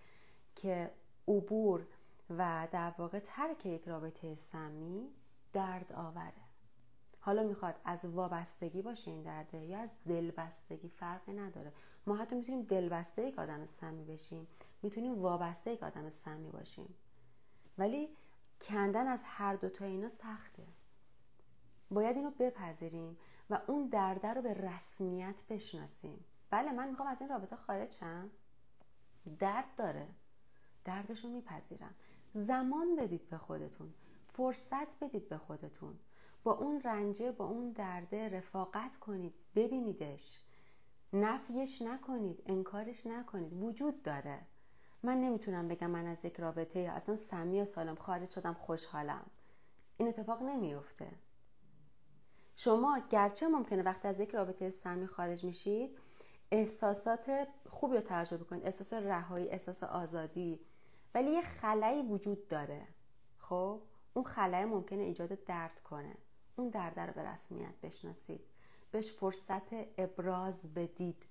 که 0.57 0.91
عبور 1.29 1.87
و 2.31 2.69
در 2.73 2.93
واقع 2.99 3.19
ترک 3.19 3.67
یک 3.67 3.89
رابطه 3.89 4.35
سمی 4.35 5.09
درد 5.53 5.93
آوره. 5.93 6.33
حالا 7.21 7.43
می‌خواد 7.43 7.75
از 7.85 8.05
وابستگی 8.05 8.83
باشه 8.83 9.11
این 9.11 9.23
درده 9.23 9.65
یا 9.65 9.79
از 9.79 9.91
دلبستگی 10.07 10.89
فرقی 10.89 11.33
نداره. 11.33 11.73
ما 12.07 12.17
حتی 12.17 12.37
می‌تونیم 12.37 12.63
دلبسته 12.63 13.29
یک 13.29 13.39
آدم 13.39 13.67
سمی 13.67 14.05
بشیم 14.05 14.47
می‌تونیم 14.83 15.23
وابسته 15.23 15.73
یک 15.73 15.83
آدم 15.83 16.11
سمی 16.11 16.51
باشیم. 16.51 16.95
ولی 17.79 18.09
کندن 18.63 19.07
از 19.07 19.23
هر 19.25 19.55
دوتا 19.55 19.85
اینا 19.85 20.09
سخته. 20.09 20.67
باید 21.91 22.17
اینو 22.17 22.31
بپذیریم 22.31 23.19
و 23.51 23.61
اون 23.67 23.87
درده 23.87 24.29
رو 24.29 24.43
به 24.43 24.55
رسمیت 24.55 25.43
بشناسیم. 25.49 26.25
بله 26.51 26.73
من 26.73 26.89
می‌خوام 26.89 27.09
از 27.09 27.21
این 27.21 27.31
رابطه 27.31 27.57
خارج 27.57 27.93
شم. 27.93 28.31
درد 29.39 29.75
داره. 29.77 30.09
دردش 30.85 31.25
رو 31.25 31.31
میپذیرم. 31.31 31.95
زمان 32.35 32.97
بدید 32.97 33.29
به 33.29 33.39
خودتون. 33.39 33.95
فرصت 34.29 34.99
بدید 35.05 35.29
به 35.29 35.39
خودتون. 35.39 35.99
با 36.45 36.53
اون 36.53 36.81
رنجه 36.81 37.33
با 37.33 37.45
اون 37.47 37.71
درده 37.71 38.29
رفاقت 38.29 38.97
کنید. 38.97 39.35
ببینیدش. 39.55 40.43
نفیش 41.13 41.83
نکنید. 41.83 42.43
انکارش 42.47 43.07
نکنید. 43.07 43.53
وجود 43.53 44.03
داره. 44.03 44.47
من 45.03 45.21
نمی‌تونم 45.21 45.69
بگم 45.69 45.91
من 45.91 46.07
از 46.07 46.25
یک 46.25 46.41
رابطه 46.41 46.81
یا 46.81 46.93
اصلا 46.93 47.17
سمی 47.17 47.61
و 47.61 47.65
سالم 47.65 47.95
خارج 47.95 48.31
شدم 48.31 48.55
خوشحالم. 48.55 49.27
این 49.97 50.09
اتفاق 50.09 50.43
نمیفته 50.43 51.09
شما 52.57 53.01
گرچه 53.11 53.49
ممکنه 53.49 53.83
وقتی 53.83 54.09
از 54.09 54.21
یک 54.21 54.31
رابطه 54.31 54.71
سمی 54.71 55.07
خارج 55.07 55.45
میشید 55.45 55.99
احساسات 56.51 57.49
خوبی 57.71 57.97
رو 57.97 58.03
تجربه 58.07 58.45
کنید. 58.45 58.65
احساس 58.65 58.93
رهایی 58.93 59.49
احساس 59.49 59.85
آزادی. 59.85 60.61
ولی 61.15 61.31
یه 61.31 61.41
خلایی 61.41 62.03
وجود 62.03 62.49
داره. 62.49 62.87
خب؟ 63.39 63.83
اون 64.15 64.25
خلای 64.25 64.65
ممکنه 64.65 65.03
ایجاد 65.03 65.45
درد 65.45 65.81
کنه. 65.81 66.17
اون 66.57 66.69
درد 66.69 67.01
رو 67.01 67.13
به 67.13 67.23
رسمیت 67.23 67.75
بشناسید. 67.83 68.41
بهش 68.91 69.13
فرصت 69.13 69.99
ابراز 69.99 70.75
بدید. 70.75 71.27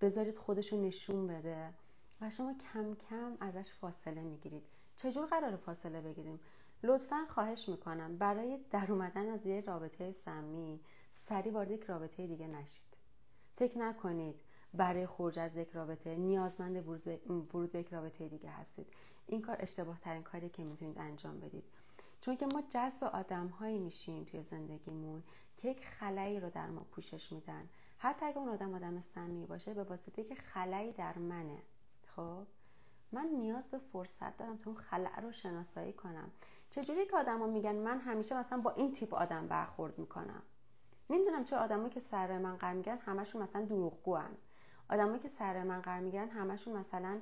بذارید 0.00 0.36
خودشو 0.36 0.76
نشون 0.76 1.26
بده. 1.26 1.74
و 2.20 2.30
شما 2.30 2.54
کم 2.54 2.94
کم 2.94 3.36
ازش 3.40 3.72
فاصله 3.72 4.22
می‌گیرید. 4.22 4.62
چجور 4.96 5.26
قرار 5.26 5.56
فاصله 5.56 6.00
بگیریم؟ 6.00 6.40
لطفا 6.82 7.24
خواهش 7.28 7.68
می‌کنم 7.68 8.18
برای 8.18 8.58
در 8.70 8.92
اومدن 8.92 9.28
از 9.28 9.46
یه 9.46 9.60
رابطه 9.60 10.12
سمی 10.12 10.80
سری 11.10 11.50
وارد 11.50 11.70
یک 11.70 11.82
رابطه 11.82 12.26
دیگه 12.26 12.46
نشید. 12.46 12.82
فکر 13.56 13.78
نکنید 13.78 14.34
برای 14.74 15.06
خروج 15.06 15.38
از 15.38 15.56
یک 15.56 15.70
رابطه 15.70 16.16
نیازمند 16.16 16.88
ورود 17.28 17.72
به 17.72 17.78
یک 17.78 17.88
رابطه 17.88 18.28
دیگه 18.28 18.50
هستید. 18.50 18.86
این 19.26 19.42
کار 19.42 19.56
اشتباه 19.60 20.00
ترین 20.00 20.22
کاری 20.22 20.48
که 20.48 20.64
می‌تونید 20.64 20.98
انجام 20.98 21.40
بدید. 21.40 21.64
چون 22.20 22.36
که 22.36 22.46
ما 22.46 22.62
جذب 22.70 23.04
آدم 23.04 23.46
هایی 23.46 23.78
میشیم 23.78 24.24
توی 24.24 24.42
زندگیمون 24.42 25.22
که 25.56 25.68
یک 25.68 25.86
خلایی 25.86 26.40
رو 26.40 26.50
در 26.50 26.66
ما 26.66 26.86
پوشش 26.90 27.32
میدن. 27.32 27.68
حتی 27.98 28.26
اگه 28.26 28.38
اون 28.38 28.48
آدم 28.48 28.74
آدم 28.74 29.00
سمی 29.00 29.46
باشه 29.46 29.74
به 29.74 29.84
واسطه 29.84 30.24
که 30.24 30.34
خلایی 30.34 30.92
در 30.92 31.18
منه. 31.18 31.58
خب 32.16 32.46
من 33.12 33.26
نیاز 33.26 33.70
به 33.70 33.78
فرصت 33.78 34.36
دارم 34.36 34.56
تا 34.56 34.70
اون 34.70 34.80
خلع 34.80 35.20
رو 35.20 35.32
شناسایی 35.32 35.92
کنم. 35.92 36.30
چجوری 36.70 37.06
که 37.06 37.16
آدما 37.16 37.46
میگن 37.46 37.74
من 37.74 38.00
همیشه 38.00 38.38
مثلا 38.38 38.60
با 38.60 38.70
این 38.70 38.92
تیپ 38.92 39.14
آدم 39.14 39.48
برخورد 39.48 39.98
می‌کنم؟ 39.98 40.42
نمی‌دونم 41.10 41.44
چرا 41.44 41.58
آدمایی 41.58 41.90
که 41.90 42.00
سر 42.00 42.38
من 42.38 42.56
قرار 42.56 42.74
می‌گیرن 42.74 42.98
همشون 42.98 43.42
مثلا 43.42 43.64
دروغگوان. 43.64 44.36
آدمایی 44.90 45.18
که 45.18 45.28
سر 45.28 45.62
من 45.62 45.80
قرار 45.80 46.00
می‌گیرن 46.00 46.28
همشون 46.28 46.76
مثلا 46.76 47.20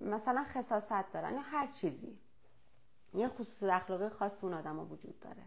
مثلا 0.00 0.44
خصاصت 0.44 1.12
دارن 1.12 1.34
یا 1.34 1.40
هر 1.40 1.66
چیزی. 1.66 2.18
یه 3.14 3.28
خصوص 3.28 3.62
اخلاقی 3.62 4.08
خاص 4.08 4.36
تو 4.36 4.46
اون 4.46 4.56
آدما 4.56 4.84
وجود 4.84 5.20
داره. 5.20 5.42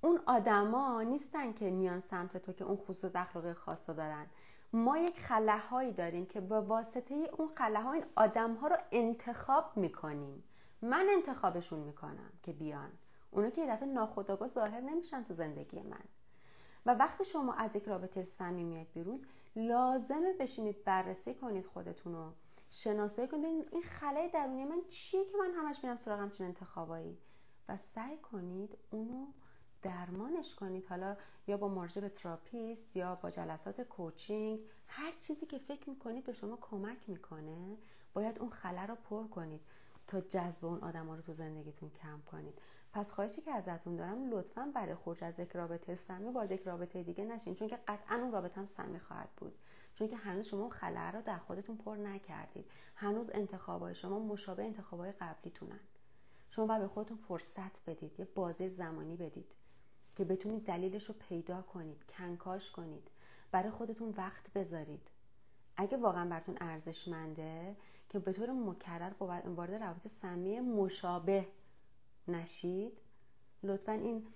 اون 0.00 0.20
آدما 0.26 1.02
نیستن 1.02 1.52
که 1.52 1.70
میان 1.70 2.00
سمت 2.00 2.36
تو 2.36 2.52
که 2.52 2.64
اون 2.64 2.76
خصوص 2.76 3.10
اخلاقی 3.14 3.52
خاص 3.52 3.90
دارن. 3.90 4.26
ما 4.72 4.98
یک 4.98 5.20
خلاهایی 5.20 5.92
داریم 5.92 6.26
که 6.26 6.40
به 6.40 6.60
واسطه 6.60 7.14
اون 7.38 7.48
خلاها 7.54 7.92
این 7.92 8.04
آدم 8.16 8.54
ها 8.54 8.68
رو 8.68 8.76
انتخاب 8.92 9.76
می‌کنیم. 9.76 10.44
من 10.82 11.06
انتخابشون 11.10 11.78
می‌کنم 11.78 12.32
که 12.42 12.52
بیان. 12.52 12.92
اونا 13.30 13.50
که 13.50 13.60
یه 13.60 13.70
دفعه 13.70 13.88
ناخداگاه 13.88 14.48
ظاهر 14.48 14.80
نمیشن 14.80 15.24
تو 15.24 15.34
زندگی 15.34 15.82
من. 15.82 16.04
و 16.86 16.94
وقتی 16.94 17.24
شما 17.24 17.54
از 17.54 17.76
یک 17.76 17.84
رابطه 17.84 18.22
صمیمی 18.22 18.74
میاد 18.74 18.86
بیرون 18.94 19.24
لازمه 19.56 20.32
بشینید 20.32 20.84
بررسی 20.84 21.34
کنید 21.34 21.66
خودتون 21.66 22.14
رو. 22.14 22.32
شناسایی 22.70 23.28
کنید. 23.28 23.68
این 23.72 23.82
خلای 23.82 24.28
درونی 24.28 24.64
من 24.64 24.82
چیه 24.88 25.24
که 25.24 25.36
من 25.36 25.50
همش 25.50 25.84
میرم 25.84 25.96
سراغ 25.96 26.20
همچین 26.20 26.46
انتخابایی؟ 26.46 27.18
و 27.68 27.76
سعی 27.76 28.16
کنید 28.16 28.78
اونو 28.90 29.26
درمانش 29.82 30.54
کنید. 30.54 30.86
حالا 30.86 31.16
یا 31.46 31.56
با 31.56 31.68
مراجعه 31.68 32.00
به 32.00 32.08
تراپیست 32.08 32.96
یا 32.96 33.14
با 33.14 33.30
جلسات 33.30 33.80
coaching 33.80 34.60
هر 34.88 35.12
چیزی 35.20 35.46
که 35.46 35.58
فکر 35.58 35.90
می‌کنید 35.90 36.24
به 36.24 36.32
شما 36.32 36.58
کمک 36.60 36.98
می‌کنه 37.08 37.76
باید 38.14 38.38
اون 38.38 38.50
خلا 38.50 38.84
رو 38.84 38.94
پر 38.94 39.26
کنید 39.26 39.60
تا 40.06 40.20
جذب 40.20 40.66
اون 40.66 40.78
آدم 40.78 41.10
رو 41.10 41.20
تو 41.20 41.32
زندگیتون 41.32 41.90
کم 41.90 42.20
کنید. 42.30 42.58
پس 42.92 43.10
خواهشی 43.12 43.42
که 43.42 43.50
ازتون 43.50 43.96
دارم 43.96 44.30
لطفا 44.30 44.72
برای 44.74 44.94
خروج 44.94 45.24
از 45.24 45.38
یک 45.38 45.50
رابطه 45.52 45.94
سمی 45.94 46.28
وارد 46.28 46.52
یک 46.52 46.62
رابطه 46.62 47.02
دیگه 47.02 47.24
نشین 47.24 47.54
چون 47.54 47.68
که 47.68 47.76
قطعا 47.88 48.16
اون 48.16 48.32
رابطه 48.32 48.60
هم 48.60 48.66
سمی 48.66 48.98
خواهد 48.98 49.28
بود. 49.36 49.58
چون 49.94 50.08
که 50.08 50.16
هنوز 50.16 50.46
شما 50.46 50.68
خلا 50.68 51.10
رو 51.10 51.22
در 51.22 51.38
خودتون 51.38 51.76
پر 51.76 51.96
نکردید. 51.96 52.70
هنوز 52.94 53.30
انتخابای 53.34 53.94
شما 53.94 54.18
مشابه 54.18 54.64
انتخابای 54.64 55.12
قبلیتونن. 55.12 55.80
شما 56.50 56.66
باید 56.66 56.80
به 56.80 56.88
خودتون 56.88 57.16
فرصت 57.16 57.90
بدید 57.90 58.20
یه 58.20 58.28
بازه 58.34 58.68
زمانی 58.68 59.16
بدید. 59.16 59.54
که 60.18 60.24
بتونید 60.24 60.64
دلیلش 60.64 61.04
رو 61.04 61.14
پیدا 61.28 61.62
کنید 61.62 62.04
کنکاش 62.04 62.70
کنید. 62.70 63.10
برای 63.50 63.70
خودتون 63.70 64.14
وقت 64.16 64.52
بذارید. 64.52 65.08
اگه 65.76 65.96
واقعا 65.96 66.28
براتون 66.28 66.56
ارزشمنده 66.60 67.76
که 68.08 68.18
به 68.18 68.32
طور 68.32 68.52
مکرر 68.52 69.12
وارد 69.44 69.74
روابط 69.74 70.06
سمی 70.06 70.60
مشابه 70.60 71.48
نشید 72.28 72.98
لطفا 73.62 73.92
این 73.92 74.26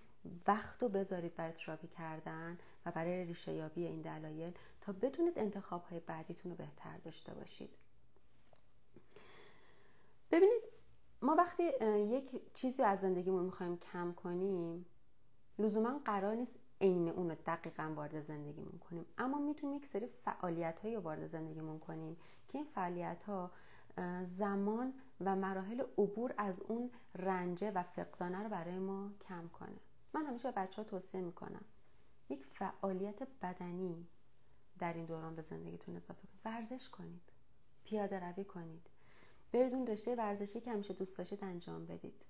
وقت 0.46 0.82
رو 0.82 0.88
بذارید 0.88 1.34
برای 1.34 1.52
تراپی 1.52 1.88
کردن 1.88 2.58
و 2.86 2.90
برای 2.90 3.24
ریشه 3.24 3.52
یابی 3.52 3.86
این 3.86 4.00
دلایل 4.00 4.52
تا 4.80 4.92
بتونید 4.92 5.38
انتخاب 5.38 5.82
های 5.82 6.00
بعدیتون 6.00 6.52
رو 6.52 6.58
بهتر 6.58 6.96
داشته 6.96 7.34
باشید. 7.34 7.70
ببینید 10.30 10.62
ما 11.22 11.34
وقتی 11.34 11.62
یک 12.10 12.54
چیزی 12.54 12.82
از 12.82 13.00
زندگیمون 13.00 13.44
می‌خوایم 13.44 13.78
کم 13.78 14.12
کنیم 14.12 14.86
لزوما 15.58 16.00
قرار 16.04 16.34
نیست 16.34 16.58
عین 16.80 17.08
اون 17.08 17.30
رو 17.30 17.36
دقیقا 17.46 17.92
وارد 17.96 18.20
زندگیمون 18.20 18.78
کنیم. 18.78 19.06
اما 19.18 19.38
می‌تونیم 19.38 19.76
یک 19.76 19.86
سری 19.86 20.06
فعالیت 20.06 20.78
هایی 20.78 20.96
وارد 20.96 21.26
زندگیمون 21.26 21.78
کنیم 21.78 22.16
که 22.48 22.58
این 22.58 22.66
فعالیت 22.66 23.22
ها 23.22 23.50
زمان 24.24 24.94
و 25.20 25.36
مراحل 25.36 25.80
عبور 25.98 26.34
از 26.38 26.60
اون 26.60 26.90
رنجه 27.14 27.70
و 27.70 27.82
فقدانه 27.82 28.42
رو 28.42 28.48
برای 28.48 28.78
ما 28.78 29.10
کم 29.28 29.48
کنه. 29.48 29.78
من 30.14 30.26
همیشه 30.26 30.50
به 30.50 30.60
بچه 30.60 30.82
ها 30.82 30.88
توصیه 30.88 31.20
می‌کنم 31.20 31.64
یک 32.28 32.46
فعالیت 32.46 33.22
بدنی 33.42 34.06
در 34.78 34.92
این 34.92 35.04
دوران 35.04 35.36
به 35.36 35.42
زندگیتون 35.42 35.96
اضافه 35.96 36.26
کنید. 36.26 36.40
ورزش 36.44 36.88
کنید 36.88 37.22
پیاده 37.84 38.20
روی 38.20 38.44
کنید. 38.44 38.86
برید 39.52 39.74
اون 39.74 39.86
رشته 39.86 40.14
ورزشی 40.14 40.60
که 40.60 40.70
همیشه 40.72 40.94
دوست 40.94 41.18
داشتید 41.18 41.44
انجام 41.44 41.86
بدید. 41.86 42.24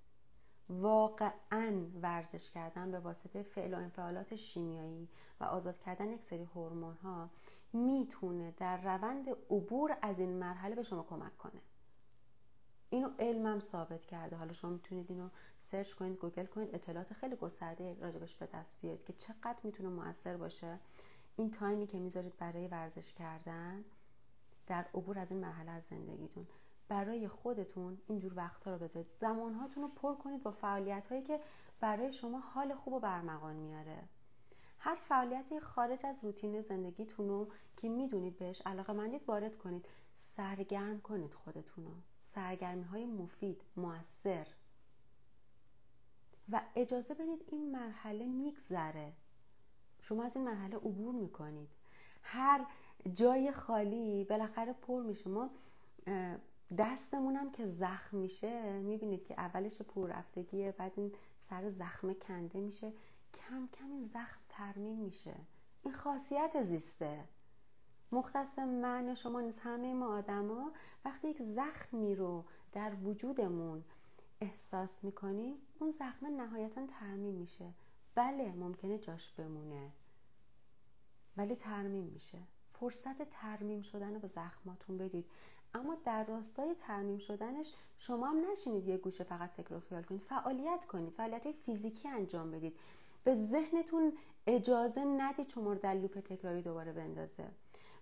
واقعا 0.69 1.87
ورزش 2.03 2.51
کردن 2.51 2.91
به 2.91 2.99
واسطه 2.99 3.43
فعل 3.43 3.75
و 3.75 3.77
انفعالات 3.77 4.35
شیمیایی 4.35 5.09
و 5.41 5.45
آزاد 5.45 5.79
کردن 5.79 6.13
یک 6.13 6.23
سری 6.23 6.45
هورمون 6.45 6.95
ها 6.95 7.31
می‌تونه 7.73 8.51
در 8.51 8.97
روند 8.97 9.29
عبور 9.29 9.97
از 10.03 10.19
این 10.19 10.39
مرحله 10.39 10.75
به 10.75 10.83
شما 10.83 11.03
کمک 11.03 11.39
کنه. 11.39 11.61
اینو 12.91 13.11
علمم 13.19 13.61
ثابت 13.61 14.07
کرده. 14.07 14.37
حالا 14.37 14.53
شما 14.53 14.71
می‌تونید 14.71 15.11
اینو 15.11 15.29
search 15.59 15.93
کنید 15.93 16.19
گوگل 16.19 16.47
کنید. 16.47 16.75
اطلاعات 16.75 17.13
خیلی 17.13 17.37
گسترده 17.37 17.97
راجبش 18.01 18.37
به 18.37 18.49
دست 18.55 18.81
بیارید 18.81 19.05
که 19.05 19.13
چقدر 19.13 19.59
می‌تونه 19.63 19.89
موثر 19.89 20.37
باشه. 20.37 20.79
این 21.37 21.51
time 21.51 21.79
ی 21.79 21.87
که 21.87 21.99
می‌ذارید 21.99 22.37
برای 22.37 22.69
ورزش 22.69 23.15
کردن 23.15 23.85
در 24.67 24.87
عبور 24.95 25.19
از 25.19 25.31
این 25.31 25.41
مرحله 25.41 25.71
از 25.71 25.85
زندگیتون. 25.85 26.47
برای 26.89 27.29
خودتون 27.29 27.99
اینجور 28.09 28.33
وقتها 28.37 28.71
رو 28.71 28.79
بذارید. 28.79 29.09
زمانهاتون 29.21 29.83
رو 29.83 29.89
پر 29.89 30.15
کنید 30.15 30.43
با 30.43 30.51
فعالیت 30.51 31.09
هایی 31.09 31.23
که 31.23 31.41
برای 31.81 32.13
شما 32.13 32.39
حال 32.39 32.75
خوب 32.75 32.93
و 32.93 33.01
به 33.01 33.19
ارمغان 33.19 33.57
میاره. 33.57 34.03
هر 34.79 34.95
فعالیتی 34.95 35.61
خارج 35.61 36.07
از 36.07 36.25
روتین 36.25 36.61
زندگیتون 36.61 37.29
رو 37.29 37.49
که 37.77 37.89
می‌دونید 37.89 38.39
بهش 38.39 38.63
علاقه 38.67 38.93
مندید 38.93 39.29
وارد 39.29 39.57
کنید. 39.57 39.87
سرگرم 40.15 41.01
کنید 41.01 41.35
خودتون 41.35 41.85
رو. 41.85 41.93
سرگرمی 42.19 42.83
های 42.83 43.07
مفید 43.07 43.63
موثر. 43.77 44.47
و 46.53 46.61
اجازه 46.77 47.15
بدید 47.15 47.45
این 47.47 47.73
مرحله 47.73 48.27
میگذره. 48.27 49.13
شما 50.01 50.25
از 50.25 50.37
این 50.37 50.45
مرحله 50.45 50.77
عبور 50.77 51.15
می‌کنید. 51.15 51.69
هر 52.23 52.67
جای 53.15 53.53
خالی 53.53 54.25
بالاخره 54.25 54.73
پر 54.73 55.03
میشه. 55.03 55.31
ما 55.31 55.51
دستمونم 56.79 57.53
که 57.53 57.67
زخم 57.67 58.17
میشه 58.17 58.79
می‌بینید 58.79 59.25
که 59.25 59.35
اولش 59.41 59.83
پور 59.83 60.11
رفتگیه 60.11 60.73
بعد 60.73 60.93
این 60.97 61.13
سر 61.39 61.71
زخم 61.71 62.15
کنده 62.15 62.61
میشه. 62.61 62.93
کم 63.35 63.69
کم 63.73 63.91
این 63.91 64.05
زخم 64.05 64.41
ترمیم 64.49 64.97
میشه. 64.97 65.35
این 65.83 65.95
خاصیت 65.95 66.63
زیسته. 66.63 67.25
مختص 68.13 68.59
من 68.59 69.09
یا 69.09 69.15
شما 69.15 69.41
نیست 69.41 69.61
همه 69.61 69.95
ما 69.95 70.17
آدما 70.17 70.73
وقتی 71.05 71.29
یک 71.29 71.43
زخمی 71.43 72.15
رو 72.15 72.45
در 72.73 72.95
وجودمون 72.95 73.85
احساس 74.41 75.05
می‌کنیم 75.05 75.55
اون 75.79 75.91
زخم 75.91 76.27
نهایتا 76.27 76.87
ترمیم 76.87 77.35
میشه. 77.35 77.71
بله 78.15 78.53
ممکنه 78.53 78.99
جاش 78.99 79.33
بمونه 79.33 79.91
ولی 81.37 81.57
ترمیم 81.57 82.05
میشه. 82.05 82.39
فرصت 82.73 83.31
ترمیم 83.31 83.83
شدن 83.83 84.15
رو 84.15 84.21
به 84.21 84.29
زخماتون 84.29 84.99
بدید. 84.99 85.27
اما 85.75 85.97
در 86.05 86.25
راستای 86.25 86.75
ترمیم 86.75 87.19
شدنش 87.19 87.73
شما 87.99 88.27
هم 88.27 88.51
نشینید 88.51 88.89
یه 88.89 88.97
گوشه 88.97 89.25
فقط 89.25 89.51
فکر 89.51 89.75
و 89.75 89.81
خیال 89.81 90.03
کنید. 90.03 90.23
فعالیت 90.23 90.85
کنید. 90.85 91.13
فعالیت 91.13 91.53
فیزیکی 91.53 92.09
انجام 92.09 92.51
بدید. 92.51 92.79
به 93.25 93.35
ذهنتون 93.35 94.13
اجازه 94.47 95.05
ندید 95.05 95.49
شما 95.49 95.73
رو 95.73 95.79
در 95.79 95.95
لوپ 95.95 96.21
تکراری 96.21 96.63
دوباره 96.63 96.93
بندازه. 96.93 97.45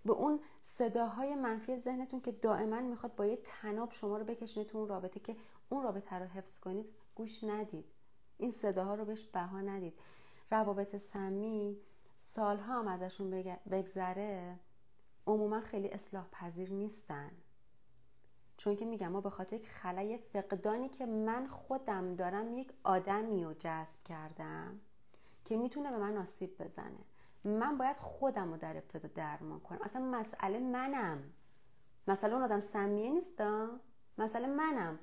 به 0.05 0.13
اون 0.13 0.39
صداهای 0.61 1.35
منفی 1.35 1.77
ذهنتون 1.77 2.21
که 2.21 2.31
دائما 2.31 2.81
می‌خواد 2.81 3.15
با 3.15 3.25
یه 3.25 3.39
تناب 3.43 3.91
شما 3.91 4.17
رو 4.17 4.25
بکشونه 4.25 4.65
تو 4.65 4.77
اون 4.77 4.87
رابطه 4.87 5.19
که 5.19 5.35
اون 5.69 5.83
رابطه 5.83 6.15
رو 6.15 6.25
حفظ 6.25 6.59
کنید 6.59 6.89
گوش 7.15 7.43
ندید. 7.43 7.85
این 8.37 8.51
صداها 8.51 8.95
رو 8.95 9.05
بهش 9.05 9.27
بها 9.27 9.61
ندید. 9.61 9.93
روابط 10.51 10.95
سمی 10.95 11.77
سالها 12.23 12.79
هم 12.79 12.87
ازشون 12.87 13.29
بگذره. 13.71 14.59
عموما 15.27 15.61
خیلی 15.61 15.89
اصلاح 15.89 16.27
پذیر 16.31 16.73
نیستن. 16.73 17.31
چون 18.61 18.75
که 18.75 18.85
میگم 18.85 19.07
ما 19.07 19.21
به 19.21 19.29
خاطر 19.29 19.55
یک 19.55 19.69
خلای 19.69 20.17
فقدانی 20.17 20.89
که 20.89 21.05
من 21.05 21.47
خودم 21.47 22.15
دارم 22.15 22.57
یک 22.57 22.73
آدمی 22.83 23.43
رو 23.43 23.53
جذب 23.53 24.03
کردم 24.03 24.79
که 25.45 25.57
می‌تونه 25.57 25.91
به 25.91 25.97
من 25.97 26.17
آسیب 26.17 26.63
بزنه. 26.63 26.99
من 27.43 27.77
باید 27.77 27.97
خودم 27.97 28.51
رو 28.51 28.57
در 28.57 28.77
ابتدا 28.77 29.09
درمان 29.15 29.59
کنم. 29.59 29.79
اصلا 29.81 30.01
مسئله 30.01 30.59
منم. 30.59 31.23
مسئله 32.07 32.33
اون 32.33 32.43
آدم 32.43 32.59
سمیه 32.59 33.11
نیستم 33.11 33.79
مسئله 34.17 34.47
منم. 34.47 34.99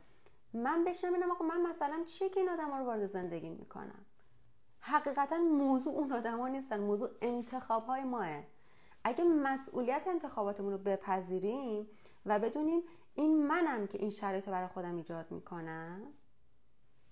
من 0.52 0.84
بشنم 0.84 1.10
ببینم 1.12 1.30
آقا 1.30 1.44
من 1.44 1.60
مثلا 1.62 2.02
چیه 2.06 2.28
که 2.28 2.40
این 2.40 2.48
آدم 2.48 2.74
رو 2.74 2.84
وارد 2.84 3.06
زندگی 3.06 3.48
می‌کنم؟ 3.48 4.04
حقیقتا 4.80 5.36
موضوع 5.38 5.94
اون 5.94 6.12
آدم 6.12 6.38
ها 6.40 6.48
نیستن. 6.48 6.80
موضوع 6.80 7.10
انتخاب 7.22 7.86
های 7.86 8.04
ماه. 8.04 8.42
اگه 9.04 9.24
مسئولیت 9.24 10.02
انتخاباتمون 10.06 10.72
رو 10.72 10.78
بپذیریم 10.78 11.88
و 12.26 12.38
بدونیم 12.38 12.82
این 13.14 13.46
منم 13.46 13.86
که 13.86 13.98
این 13.98 14.10
شرایط 14.10 14.46
رو 14.46 14.52
برای 14.52 14.68
خودم 14.68 14.96
ایجاد 14.96 15.30
می‌کنم 15.30 16.06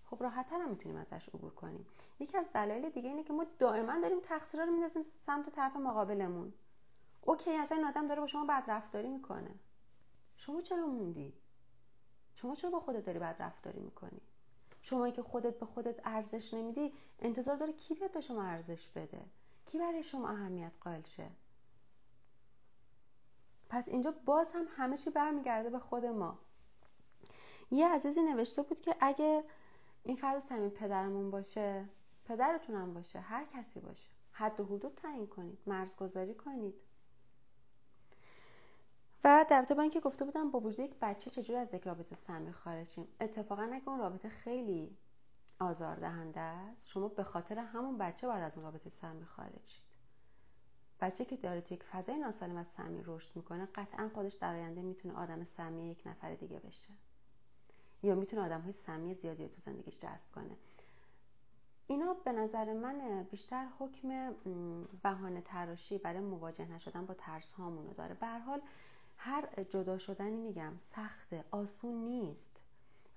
خب 0.05 0.23
راحت 0.23 0.53
هم 0.53 0.69
می‌تونیم 0.69 0.97
ازش 0.97 1.29
عبور 1.29 1.55
کنیم. 1.55 1.87
یکی 2.21 2.39
از 2.39 2.53
دلایل 2.53 2.91
دیگه 2.91 3.09
اینه 3.09 3.25
که 3.25 3.33
ما 3.33 3.47
دائما 3.59 4.01
داریم 4.01 4.21
تقصیرها 4.21 4.67
رو 4.67 4.73
میندازیم 4.73 5.03
سمت 5.27 5.51
طرف 5.51 5.77
مقابلمون. 5.77 6.53
اوکی 7.23 7.57
اصلا 7.57 7.79
این 7.79 7.87
آدم 7.87 8.09
داره 8.09 8.21
با 8.21 8.27
شما 8.27 8.47
بد 8.47 8.65
رفتاری 8.69 9.09
می‌کنه. 9.09 9.55
شما 10.37 10.61
چرا 10.61 10.87
موندی؟ 10.87 11.35
شما 12.35 12.55
چرا 12.55 12.71
با 12.71 12.81
خودت 12.81 13.05
داری 13.05 13.19
بد 13.19 13.37
رفتاری 13.39 13.81
می‌کنی؟ 13.81 14.21
شما 14.81 15.11
که 15.11 15.23
خودت 15.23 15.59
به 15.59 15.67
خودت 15.67 16.01
ارزش 16.05 16.55
نمیدی 16.55 16.93
انتظار 17.19 17.57
داره 17.57 17.73
کی 17.73 17.95
به 17.95 18.21
شما 18.21 18.43
ارزش 18.43 18.89
بده؟ 18.89 19.21
کی 19.67 19.79
برای 19.79 20.03
شما 20.03 20.29
اهمیت 20.29 20.73
قائل 20.81 21.03
شه؟ 21.03 21.31
پس 23.77 23.89
اینجا 23.89 24.15
باز 24.25 24.53
هم 24.53 24.67
همه 24.77 24.97
چی 24.97 25.11
برمیگرده 25.11 25.71
به 25.71 25.79
خود 25.79 26.05
ما. 26.05 26.39
یه 27.71 27.89
عزیزی 27.89 28.23
نوشته 28.23 28.63
بود 28.63 28.81
که 28.81 28.97
اگه 29.01 29.45
این 30.03 30.17
فرد 30.17 30.39
صمیم 30.39 30.71
پدرمون 30.71 31.31
باشه 31.31 31.89
پدرتونم 32.25 32.95
باشه 32.95 33.21
هر 33.21 33.45
کسی 33.45 33.81
باشه 33.81 34.09
حد 34.33 34.61
و 34.61 34.65
حدود 34.65 34.95
تعیین 34.95 35.27
کنید 35.27 35.59
مرزگذاری 35.67 36.35
کنید. 36.35 36.75
و 39.25 39.47
در 39.49 39.63
با 39.63 39.83
اینکه 39.83 40.01
گفته 40.01 40.25
بودم 40.25 40.51
با 40.51 40.61
وجود 40.61 40.85
یک 40.85 40.95
بچه 41.01 41.31
چجور 41.31 41.57
از 41.57 41.75
یک 41.75 41.83
رابطه 41.83 42.17
سمی 42.17 42.53
خارجیم 42.53 43.09
اتفاقا 43.21 43.71
اگه 43.73 43.89
اون 43.89 43.99
رابطه 43.99 44.29
خیلی 44.29 44.97
آزاردهنده 45.61 46.41
است 46.41 46.89
شما 46.89 47.09
به 47.09 47.23
خاطر 47.23 47.59
همون 47.59 47.99
بچه 47.99 48.27
باید 48.27 48.43
از 48.43 48.57
اون 48.57 48.65
رابطه 48.67 48.91
سمی 48.91 49.25
خارج 49.25 49.81
بچه 51.01 51.25
که 51.25 51.37
داره 51.37 51.61
توی 51.61 51.77
یک 51.77 51.83
فضای 51.83 52.19
ناسالم 52.19 52.57
از 52.57 52.67
سمی 52.67 53.03
رشد 53.05 53.37
می‌کنه 53.37 53.69
قطعا 53.75 54.11
خودش 54.15 54.35
در 54.35 54.55
آینده 54.55 54.83
می‌تونه 54.83 55.15
آدم 55.15 55.45
سمی 55.45 55.91
یک 55.91 56.03
نفر 56.07 56.35
دیگه 56.35 56.59
بشه. 56.59 56.93
یا 58.03 58.15
می‌تونه 58.15 58.43
آدم 58.43 58.61
های 58.61 58.73
سمی 58.73 59.15
زیادی 59.15 59.43
رو 59.43 59.49
تو 59.49 59.61
زندگیش 59.61 59.99
جذب 59.99 60.31
کنه. 60.35 60.57
اینا 61.87 62.15
به 62.15 62.33
نظر 62.33 62.73
من 62.73 63.23
بیشتر 63.31 63.67
حکم 63.79 64.35
بهانه 65.03 65.41
تراشی 65.41 65.99
برای 65.99 66.21
مواجه 66.21 66.73
نشدن 66.73 67.07
با 67.07 67.15
ترس 67.15 67.53
هامونو 67.53 67.93
داره. 67.93 68.15
به 68.15 68.27
حال 68.27 68.61
هر 69.17 69.65
جدا 69.71 69.99
شدنی 69.99 70.41
میگم 70.41 70.77
سخته 70.77 71.45
آسون 71.51 71.95
نیست. 72.05 72.61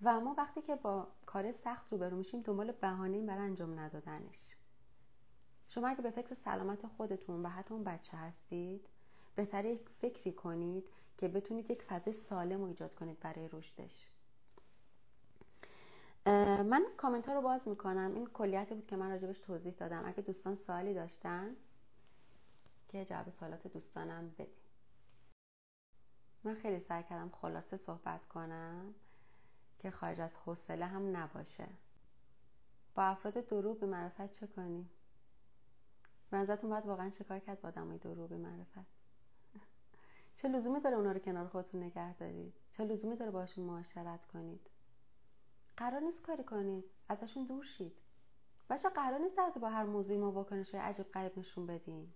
و 0.01 0.19
ما 0.19 0.35
وقتی 0.37 0.61
که 0.61 0.75
با 0.75 1.07
کار 1.25 1.51
سخت 1.51 1.91
روبرو 1.91 2.17
میشیم 2.17 2.41
دنبال 2.41 2.71
بهانه 2.71 3.21
برای 3.21 3.43
انجام 3.43 3.79
ندادنش. 3.79 4.55
شما 5.69 5.87
اگه 5.87 6.01
به 6.01 6.11
فکر 6.11 6.33
سلامت 6.33 6.87
خودتون 6.87 7.45
و 7.45 7.49
حتی 7.49 7.73
اون 7.73 7.83
بچه 7.83 8.17
هستید 8.17 8.87
بهتر 9.35 9.65
یک 9.65 9.89
فکری 10.01 10.31
کنید 10.31 10.89
که 11.17 11.27
بتونید 11.27 11.71
یک 11.71 11.83
فضای 11.83 12.13
سالم 12.13 12.59
رو 12.61 12.65
ایجاد 12.65 12.95
کنید 12.95 13.19
برای 13.19 13.49
رشدش. 13.53 14.09
من 16.65 16.85
کامنت 16.97 17.29
ها 17.29 17.33
رو 17.33 17.41
باز 17.41 17.67
می‌کنم. 17.67 18.11
این 18.15 18.27
کلیتی 18.27 18.75
بود 18.75 18.87
که 18.87 18.95
من 18.95 19.09
راجبش 19.09 19.39
توضیح 19.39 19.73
دادم. 19.73 20.05
اگه 20.05 20.21
دوستان 20.21 20.55
سوالی 20.55 20.93
داشتن 20.93 21.55
که 22.87 23.05
جواب 23.05 23.29
سوالات 23.29 23.67
دوستانم 23.67 24.29
بدیم 24.29 24.53
من 26.43 26.55
خیلی 26.55 26.79
سعی 26.79 27.03
کردم 27.03 27.29
خلاصه 27.29 27.77
صحبت 27.77 28.25
کنم 28.25 28.93
که 29.79 29.91
خارج 29.91 30.21
از 30.21 30.35
حوصله 30.35 30.85
هم 30.85 31.17
نباشه. 31.17 31.67
با 32.95 33.03
افراد 33.03 33.33
دروغ 33.47 33.79
به 33.79 33.85
معرفت 33.85 34.31
چه 34.31 34.47
کنیم؟ 34.47 34.89
منظرتون 36.31 36.69
باید 36.69 36.85
واقعا 36.85 37.09
چه 37.09 37.23
کرد 37.39 37.61
با 37.61 37.69
آدمای 37.69 37.97
دروغ 37.97 38.29
به 38.29 38.37
معرفت؟ 38.37 38.99
چه 40.35 40.47
لزومی 40.47 40.79
داره 40.79 40.95
اونا 40.95 41.11
رو 41.11 41.19
کنار 41.19 41.47
خودتون 41.47 41.83
نگه 41.83 42.13
دارید؟ 42.13 42.53
چه 42.71 42.83
لزومی 42.83 43.15
داره 43.15 43.31
باشون 43.31 43.65
معاشرت 43.65 44.25
کنید؟ 44.25 44.69
قرار 45.77 46.01
نیست 46.01 46.23
کاری 46.23 46.43
کنید. 46.43 46.85
ازشون 47.09 47.45
دور 47.45 47.63
شید. 47.63 47.97
بچه 48.69 48.89
قرار 48.89 49.19
نیست 49.19 49.37
در 49.37 49.49
تو 49.53 49.59
با 49.59 49.69
هر 49.69 49.83
موضوعی 49.83 50.19
ما 50.19 50.31
واکنش 50.31 50.75
عجیب 50.75 51.11
غریب 51.11 51.39
نشون 51.39 51.65
بدیم. 51.65 52.13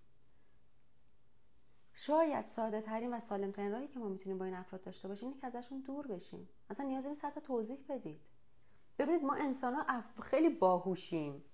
شاید 1.92 2.46
ساده 2.46 2.80
ترین 2.80 3.14
و 3.14 3.20
سالم 3.20 3.50
ترین 3.50 3.72
راهی 3.72 3.88
که 3.88 3.98
ما 3.98 4.08
می‌تونیم 4.08 4.38
با 4.38 4.44
این 4.44 4.54
افراد 4.54 4.80
داشته 4.80 5.08
باشیم 5.08 5.28
اینه 5.28 5.40
که 5.40 5.46
ازشون 5.46 5.80
دور 5.80 6.06
بشیم. 6.06 6.48
اصلا 6.70 6.86
نیازی 6.86 7.08
نیست 7.08 7.24
حتی 7.24 7.40
توضیح 7.40 7.78
بدید. 7.88 8.20
ببینید 8.98 9.22
ما 9.22 9.34
انسان 9.34 9.74
ها 9.74 10.02
خیلی 10.22 10.48
باهوشیم. 10.48 11.44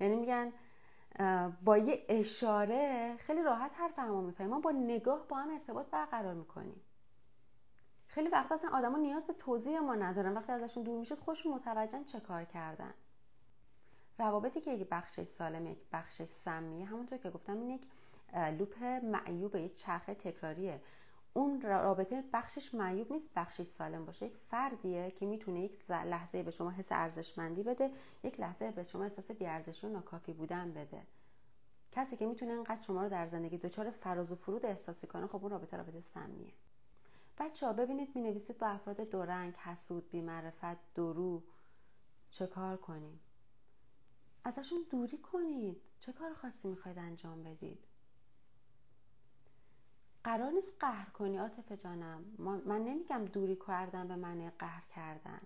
یعنی 0.00 0.16
میگن 0.16 0.52
با 1.64 1.78
یه 1.78 2.06
اشاره 2.08 3.16
خیلی 3.18 3.42
راحت 3.42 3.70
حرف 3.74 3.98
همو 3.98 4.22
می‌فهمیم 4.22 4.50
ما 4.50 4.60
با 4.60 4.70
نگاه 4.70 5.28
با 5.28 5.36
هم 5.36 5.50
ارتباط 5.50 5.86
برقرار 5.86 6.34
می‌کنیم. 6.34 6.80
خیلی 8.06 8.28
وقت 8.28 8.52
اصلا 8.52 8.70
آدما 8.70 8.98
نیاز 8.98 9.26
به 9.26 9.32
توضیح 9.32 9.78
ما 9.78 9.94
ندارن. 9.94 10.34
وقتی 10.34 10.52
ازشون 10.52 10.82
دور 10.82 10.98
میشید 10.98 11.18
خوششون 11.18 11.54
متوجهن 11.54 12.04
چه 12.04 12.20
کار 12.20 12.44
کردن. 12.44 12.94
روابطی 14.18 14.60
که 14.60 14.70
یک 14.70 14.88
بخش 14.88 15.20
سالم 15.20 15.66
یک 15.66 15.78
بخش 15.92 16.22
سمیه 16.22 16.86
همونطور 16.86 17.18
که 17.18 17.30
گفتم 17.30 17.60
این 17.60 17.70
یک 17.70 17.86
لوپ 18.58 18.82
معیوب 18.84 19.56
یک 19.56 19.74
چرخه 19.74 20.14
تکراریه. 20.14 20.80
اون 21.34 21.60
رابطه 21.60 22.24
بخشش 22.32 22.74
معیوب 22.74 23.12
نیست 23.12 23.30
بخشش 23.36 23.66
سالم 23.66 24.04
باشه. 24.04 24.26
یک 24.26 24.36
فردیه 24.36 25.10
که 25.10 25.26
می‌تونه 25.26 25.60
یک 25.60 25.90
لحظه 25.90 26.42
به 26.42 26.50
شما 26.50 26.70
حس 26.70 26.92
ارزشمندی 26.92 27.62
بده 27.62 27.90
یک 28.22 28.40
لحظه 28.40 28.70
به 28.70 28.82
شما 28.82 29.04
احساس 29.04 29.30
بیارزشی 29.30 29.86
و 29.86 29.90
ناکافی 29.90 30.32
بودن 30.32 30.72
بده. 30.72 31.02
کسی 31.92 32.16
که 32.16 32.26
می‌تونه 32.26 32.52
انقدر 32.52 32.82
شما 32.82 33.02
رو 33.02 33.08
در 33.08 33.26
زندگی 33.26 33.58
دچار 33.58 33.90
فراز 33.90 34.32
و 34.32 34.34
فرود 34.34 34.66
احساسی 34.66 35.06
کنه 35.06 35.26
خب 35.26 35.42
اون 35.42 35.50
رابطه 35.50 35.76
رابطه 35.76 36.00
سمیه. 36.00 36.52
بچه 37.38 37.66
ها 37.66 37.72
ببینید 37.72 38.16
می 38.16 38.22
نویسید 38.22 38.58
با 38.58 38.66
افراد 38.66 39.00
دورنگ 39.00 39.54
حسود 39.54 40.10
بیمعرفت 40.10 40.92
درو 40.94 41.42
چه 42.30 42.46
کار 42.46 42.76
کنیم؟ 42.76 43.20
ازشون 44.44 44.86
دوری 44.90 45.18
کنید. 45.18 45.82
چه 45.98 46.12
کار 46.12 46.34
خاصی 46.34 46.68
می‌خواید 46.68 46.98
انجام 46.98 47.42
بدید؟ 47.42 47.84
قرار 50.24 50.50
نیست 50.50 50.76
قهر 50.80 51.10
کنی 51.10 51.36
عاطفه 51.36 51.76
جانم. 51.76 52.24
من 52.38 52.84
نمیگم 52.84 53.24
دوری 53.24 53.58
کردن 53.68 54.08
به 54.08 54.16
معنی 54.16 54.50
قهر 54.50 54.82
کردن. 54.96 55.38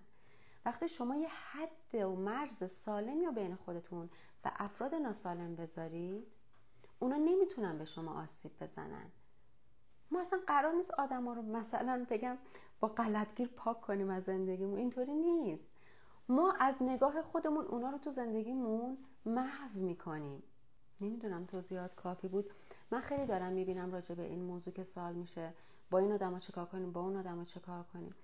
وقتی 0.65 0.87
شما 0.87 1.15
یه 1.15 1.29
حد 1.29 1.95
و 1.95 2.15
مرز 2.15 2.71
سالمی 2.71 3.25
رو 3.25 3.31
بین 3.31 3.55
خودتون 3.55 4.09
و 4.45 4.51
افراد 4.55 4.95
ناسالم 4.95 5.55
بذارید 5.55 6.27
اونا 6.99 7.15
نمی‌تونن 7.15 7.77
به 7.77 7.85
شما 7.85 8.21
آسیب 8.23 8.51
بزنن. 8.61 9.11
ما 10.11 10.21
اصلا 10.21 10.39
قرار 10.47 10.73
نیست 10.73 10.91
آدم 10.91 11.27
ها 11.27 11.33
رو 11.33 11.41
مثلا 11.41 12.05
بگم 12.09 12.37
با 12.79 12.87
غلطگیر 12.87 13.47
پاک 13.47 13.81
کنیم 13.81 14.09
از 14.09 14.23
زندگیمون. 14.23 14.77
اینطوری 14.77 15.13
نیست. 15.13 15.67
ما 16.29 16.51
از 16.59 16.75
نگاه 16.81 17.21
خودمون 17.21 17.65
اونا 17.65 17.89
رو 17.89 17.97
تو 17.97 18.11
زندگیمون 18.11 18.97
محو 19.25 19.79
می‌کنیم. 19.79 20.43
نمی‌دونم 21.01 21.45
توضیحات 21.45 21.95
کافی 21.95 22.27
بود. 22.27 22.51
من 22.91 23.01
خیلی 23.01 23.25
دارم 23.25 23.53
می‌بینم 23.53 23.91
راجع 23.91 24.15
به 24.15 24.23
این 24.23 24.41
موضوع 24.41 24.73
که 24.73 24.83
سال 24.83 25.13
میشه 25.13 25.53
با 25.91 25.99
این 25.99 26.11
آدم 26.11 26.39
چه 26.39 26.51
کار 26.51 26.65
کنیم 26.65 26.91
با 26.91 27.01
اون 27.01 27.15
آدم 27.15 27.45
چه 27.45 27.59
کار 27.59 27.83
کنیم. 27.83 28.15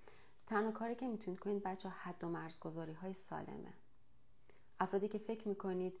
تنها 0.46 0.70
کاری 0.70 0.94
که 0.94 1.06
می‌تونید 1.06 1.40
کنید 1.40 1.62
بچه 1.62 1.88
حد 1.88 2.24
و 2.24 2.28
مرزگذاری 2.28 2.92
های 2.92 3.14
سالمه. 3.14 3.72
افرادی 4.80 5.08
که 5.08 5.18
فکر 5.18 5.48
می‌کنید 5.48 5.92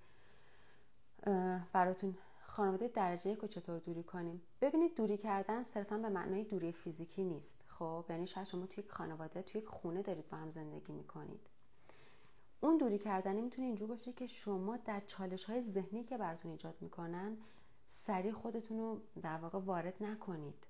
براتون 1.72 2.16
خانواده 2.42 2.88
درجه 2.88 3.30
یک 3.30 3.44
چطور 3.44 3.78
دوری 3.78 4.02
کنیم؟ 4.02 4.42
ببینید 4.60 4.94
دوری 4.94 5.16
کردن 5.16 5.62
صرفا 5.62 5.98
به 5.98 6.08
معنای 6.08 6.44
دوری 6.44 6.72
فیزیکی 6.72 7.24
نیست. 7.24 7.64
خب 7.68 8.04
یعنی 8.08 8.26
شاید 8.26 8.46
شما 8.46 8.66
توی 8.66 8.84
یک 8.84 8.90
خانواده 8.90 9.42
توی 9.42 9.60
یک 9.60 9.68
خونه 9.68 10.02
دارید 10.02 10.28
با 10.28 10.36
هم 10.36 10.50
زندگی 10.50 10.92
می‌کنید. 10.92 11.40
اون 12.60 12.76
دوری 12.76 12.98
کردنی 12.98 13.40
می‌تونه 13.40 13.66
اینجور 13.66 13.88
باشه 13.88 14.12
که 14.12 14.26
شما 14.26 14.76
در 14.76 15.00
چالش 15.00 15.44
های 15.44 15.62
ذهنی 15.62 16.04
که 16.04 16.18
براتون 16.18 16.50
ایجاد 16.50 16.74
می‌کنن 16.80 17.36
سریع 17.86 18.32
خودتون 18.32 18.78
رو 18.78 19.00
در 19.22 19.36
واقع 19.36 19.58
وارد 19.58 19.94
نکنید. 20.00 20.66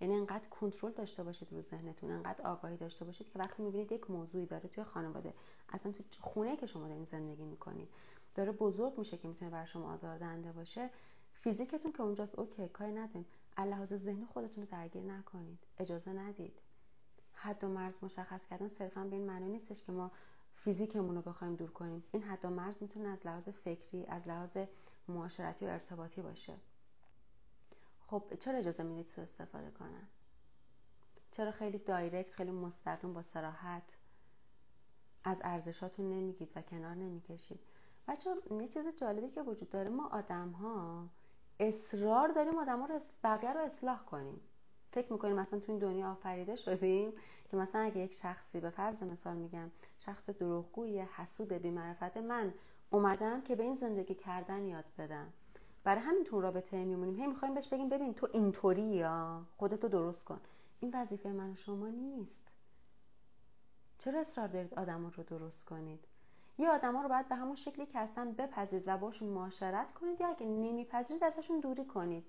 یعنی 0.00 0.14
انقدر 0.14 0.48
کنترل 0.48 0.92
داشته 0.92 1.22
باشید 1.22 1.52
رو 1.52 1.62
ذهنتون 1.62 2.10
انقدر 2.10 2.46
آگاهی 2.46 2.76
داشته 2.76 3.04
باشید 3.04 3.30
که 3.30 3.38
وقتی 3.38 3.62
می‌بینید 3.62 3.92
یک 3.92 4.10
موضوعی 4.10 4.46
داره 4.46 4.68
توی 4.68 4.84
خانواده 4.84 5.34
اصلا 5.68 5.92
تو 5.92 6.02
خونه 6.20 6.56
که 6.56 6.66
شما 6.66 6.88
دارین 6.88 7.04
زندگی 7.04 7.44
می‌کنید 7.44 7.88
داره 8.34 8.52
بزرگ 8.52 8.98
میشه 8.98 9.16
که 9.16 9.28
می‌تونه 9.28 9.50
بر 9.50 9.64
شما 9.64 9.92
آزاردهنده 9.92 10.52
باشه 10.52 10.90
فیزیکتون 11.32 11.92
که 11.92 12.02
اونجاست 12.02 12.38
اوکی 12.38 12.68
کاری 12.68 12.92
نداریم. 12.92 13.26
لحاظ 13.58 13.94
ذهنی 13.94 14.26
خودتون 14.26 14.64
رو 14.64 14.70
درگیر 14.70 15.02
نکنید. 15.02 15.58
اجازه 15.78 16.12
ندید. 16.12 16.60
حد 17.32 17.64
و 17.64 17.68
مرز 17.68 18.04
مشخص 18.04 18.46
کردن 18.46 18.68
صرفا 18.68 19.04
به 19.04 19.16
این 19.16 19.26
معنی 19.26 19.48
نیستش 19.48 19.84
که 19.84 19.92
ما 19.92 20.10
فیزیکمون 20.54 21.14
رو 21.14 21.22
بخوایم 21.22 21.54
دور 21.54 21.70
کنیم. 21.70 22.04
این 22.12 22.22
حد 22.22 22.44
و 22.44 22.50
مرز 22.50 22.82
می‌تونه 22.82 23.08
از 23.08 23.26
لحاظ 23.26 23.48
فکری 23.48 24.06
از 24.06 24.28
لحاظ 24.28 24.58
معاشرتی 25.10 25.66
و 25.66 25.68
ارتباطی 25.68 26.22
باشه. 26.22 26.54
خب 28.06 28.22
چرا 28.38 28.58
اجازه 28.58 28.82
می‌دید 28.82 29.06
سو 29.06 29.20
استفاده 29.20 29.70
کنن 29.70 30.08
چرا 31.30 31.50
خیلی 31.50 31.78
دایرکت 31.78 32.30
خیلی 32.32 32.50
مستقیم 32.50 33.14
با 33.14 33.22
سراحت 33.22 33.82
از 35.24 35.40
ارزشاتون 35.44 36.08
نمیگید 36.08 36.52
و 36.56 36.62
کنار 36.62 36.94
نمی‌کشید؟ 36.94 37.60
بچه 38.08 38.30
یه 38.60 38.68
چیز 38.68 38.88
جالبی 38.96 39.28
که 39.28 39.42
وجود 39.42 39.70
داره 39.70 39.88
ما 39.88 40.08
آدم 40.08 40.50
ها 40.50 41.08
اصرار 41.60 42.28
داریم 42.28 42.58
آدم 42.58 42.80
ها 42.80 42.86
رو 42.86 42.98
بقیه 43.24 43.52
رو 43.52 43.60
اصلاح 43.60 44.04
کنیم. 44.04 44.40
فکر 44.92 45.12
می‌کنیم 45.12 45.36
مثلا 45.36 45.60
تو 45.60 45.72
این 45.72 45.78
دنیا 45.78 46.10
آفریده 46.10 46.56
شدیم 46.56 47.12
که 47.50 47.56
مثلا 47.56 47.80
اگه 47.80 47.98
یک 47.98 48.12
شخصی 48.12 48.60
به 48.60 48.70
فرض 48.70 49.02
مثال 49.02 49.36
میگم 49.36 49.70
شخص 49.98 50.30
دروغگوی 50.30 51.00
حسود 51.00 51.52
بیمعرفت 51.52 52.16
من 52.16 52.54
اومدم 52.90 53.40
که 53.42 53.56
به 53.56 53.62
این 53.62 53.74
زندگی 53.74 54.14
کردن 54.14 54.64
یاد 54.64 54.84
بدم. 54.98 55.32
برای 55.84 56.00
همین 56.00 56.24
تو 56.24 56.40
رابطه 56.40 56.84
میمونیم. 56.84 57.16
هی 57.16 57.26
می‌خوایم 57.26 57.54
بهش 57.54 57.68
بگیم 57.68 57.88
ببین 57.88 58.14
تو 58.14 58.28
اینطوری 58.32 58.82
یا 58.82 59.42
خودتو 59.56 59.88
درست 59.88 60.24
کن. 60.24 60.40
این 60.80 60.90
وظیفه 60.94 61.28
من 61.28 61.50
و 61.50 61.54
شما 61.54 61.88
نیست. 61.88 62.48
چرا 63.98 64.20
اصرار 64.20 64.48
دارید 64.48 64.74
آدم 64.74 65.06
رو 65.06 65.22
درست 65.22 65.64
کنید؟ 65.64 66.04
یه 66.58 66.70
آدما 66.70 67.02
رو 67.02 67.08
باید 67.08 67.28
به 67.28 67.34
همون 67.34 67.56
شکلی 67.56 67.86
که 67.86 67.98
هستن 67.98 68.32
بپذیرید 68.32 68.88
و 68.88 68.96
باشون 68.96 69.28
معاشرت 69.28 69.92
کنید 69.92 70.20
یا 70.20 70.28
اگه 70.28 70.46
نمیپذیرید 70.46 71.24
ازشون 71.24 71.60
دوری 71.60 71.84
کنید. 71.84 72.24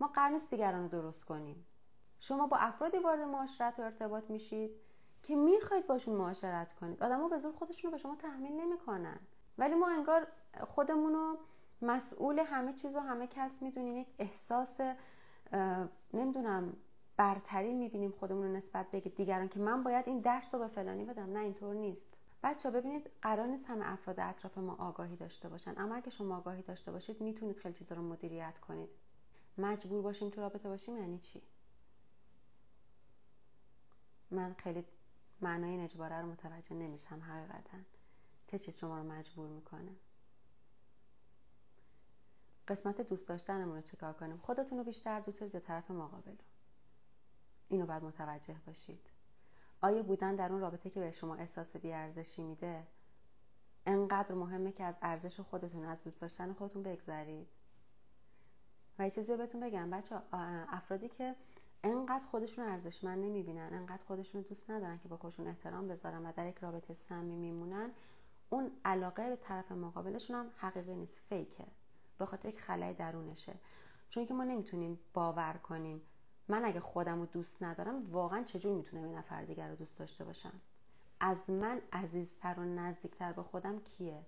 ما 0.00 0.06
قرار 0.06 0.30
نیست 0.30 0.50
دیگران 0.50 0.82
رو 0.82 0.88
درست 0.88 1.24
کنیم. 1.24 1.66
شما 2.20 2.46
با 2.46 2.56
افرادی 2.56 2.98
وارد 2.98 3.20
معاشرت 3.20 3.78
و 3.78 3.82
ارتباط 3.82 4.30
میشید 4.30 4.70
که 5.22 5.36
می‌خواید 5.36 5.86
باشون 5.86 6.14
معاشرت 6.14 6.72
کنید. 6.72 7.02
آدما 7.02 7.28
به 7.28 7.38
زور 7.38 7.52
خودشون 7.52 7.90
رو 7.90 7.96
به 7.96 8.02
شما 8.02 8.16
تحمیل 8.16 8.52
نمی‌کنن. 8.52 9.18
ولی 9.58 9.74
ما 9.74 9.88
انگار 9.88 10.26
خودمون 10.60 11.12
رو 11.12 11.38
مسئول 11.82 12.38
همه 12.38 12.72
چیز 12.72 12.96
و 12.96 13.00
همه 13.00 13.26
کس 13.26 13.62
می‌دونیم 13.62 13.96
یک 13.96 14.08
احساس 14.18 14.80
نمی‌دونم 16.14 16.76
برتری 17.16 17.74
می‌بینیم 17.74 18.10
خودمون 18.10 18.42
رو 18.42 18.52
نسبت 18.52 18.90
به 18.90 19.00
دیگران 19.00 19.48
که 19.48 19.60
من 19.60 19.82
باید 19.82 20.08
این 20.08 20.20
درس 20.20 20.54
رو 20.54 20.60
به 20.60 20.68
فلانی 20.68 21.04
بدم. 21.04 21.32
نه 21.32 21.38
اینطور 21.38 21.74
نیست. 21.74 22.14
بچه 22.42 22.70
ببینید 22.70 23.10
قرار 23.22 23.46
نیست 23.46 23.66
همه 23.66 23.92
افراد 23.92 24.20
اطراف 24.20 24.58
ما 24.58 24.76
آگاهی 24.78 25.16
داشته 25.16 25.48
باشن. 25.48 25.74
اما 25.76 25.94
اگه 25.94 26.10
شما 26.10 26.36
آگاهی 26.36 26.62
داشته 26.62 26.92
باشید 26.92 27.20
می‌تونید 27.20 27.58
خیلی 27.58 27.74
چیزا 27.74 27.94
رو 27.94 28.02
مدیریت 28.02 28.58
کنید. 28.58 28.88
مجبور 29.58 30.02
باشیم 30.02 30.30
تو 30.30 30.40
رابطه 30.40 30.68
باشیم 30.68 30.96
یعنی 30.96 31.18
چی؟ 31.18 31.42
من 34.30 34.54
خیلی 34.58 34.84
معنای 35.40 35.70
این 35.70 35.88
رو 35.98 36.26
متوجه 36.26 36.74
نمیشم 36.74 37.20
حقیقتا. 37.20 37.78
چه 38.46 38.58
چیز 38.58 38.76
شما 38.76 38.98
رو 38.98 39.04
مجبور 39.04 39.48
می‌کنه. 39.48 39.92
قسمت 42.68 43.00
دوست 43.00 43.28
داشتنمون 43.28 43.76
رو 43.76 43.82
چکار 43.82 44.12
کنیم؟ 44.12 44.36
خودتون 44.36 44.78
رو 44.78 44.84
بیشتر 44.84 45.20
دوست 45.20 45.40
دارید 45.40 45.54
یا 45.54 45.60
طرف 45.60 45.90
مقابل 45.90 46.34
اینو 47.68 47.86
باید 47.86 48.02
متوجه 48.02 48.56
باشید. 48.66 49.10
آیا 49.80 50.02
بودن 50.02 50.36
در 50.36 50.52
اون 50.52 50.60
رابطه 50.60 50.90
که 50.90 51.00
به 51.00 51.10
شما 51.10 51.34
احساس 51.34 51.76
بیارزشی 51.76 52.42
میده 52.42 52.86
انقدر 53.86 54.34
مهمه 54.34 54.72
که 54.72 54.84
از 54.84 54.98
ارزش 55.02 55.40
خودتون 55.40 55.84
از 55.84 56.04
دوست 56.04 56.20
داشتن 56.20 56.52
خودتون 56.52 56.82
بگذرید؟ 56.82 57.48
و 58.98 59.04
یه 59.04 59.10
چیزی 59.10 59.32
رو 59.32 59.38
بهتون 59.38 59.60
بگم 59.60 59.90
بچه 59.90 60.22
افرادی 60.32 61.08
که 61.08 61.36
انقدر 61.84 62.26
خودشون 62.26 62.64
ارزشمند 62.68 63.24
نمی‌بینن 63.24 63.68
انقدر 63.72 64.04
خودشون 64.04 64.40
دوست 64.40 64.70
ندارن 64.70 64.98
که 64.98 65.08
با 65.08 65.16
خودشون 65.16 65.46
احترام 65.46 65.88
بذارن 65.88 66.26
و 66.26 66.32
در 66.32 66.46
یک 66.48 66.58
رابطه 66.58 66.94
سمی 66.94 67.36
میمونن 67.36 67.90
اون 68.50 68.70
علاقه 68.84 69.28
به 69.28 69.36
طرف 69.36 69.72
مقابلشون 69.72 70.36
هم 70.36 70.50
حقیقی 70.56 70.94
نیست. 70.94 71.18
فیکه. 71.28 71.66
به 72.18 72.26
خاطر 72.26 72.48
یک 72.48 72.60
خلای 72.60 72.94
درونشه. 72.94 73.54
چون 74.08 74.26
که 74.26 74.34
ما 74.34 74.44
نمی‌تونیم 74.44 74.98
باور 75.14 75.52
کنیم. 75.52 76.02
من 76.48 76.64
اگه 76.64 76.80
خودم 76.80 77.20
رو 77.20 77.26
دوست 77.26 77.62
ندارم 77.62 78.12
واقعا 78.12 78.42
چجور 78.42 78.76
می‌تونم 78.76 79.06
یه 79.06 79.18
نفر 79.18 79.44
دیگر 79.44 79.68
رو 79.68 79.76
دوست 79.76 79.98
داشته 79.98 80.24
باشم؟ 80.24 80.60
از 81.20 81.50
من 81.50 81.80
عزیزتر 81.92 82.54
و 82.58 82.64
نزدیکتر 82.64 83.32
به 83.32 83.42
خودم 83.42 83.80
کیه؟ 83.80 84.22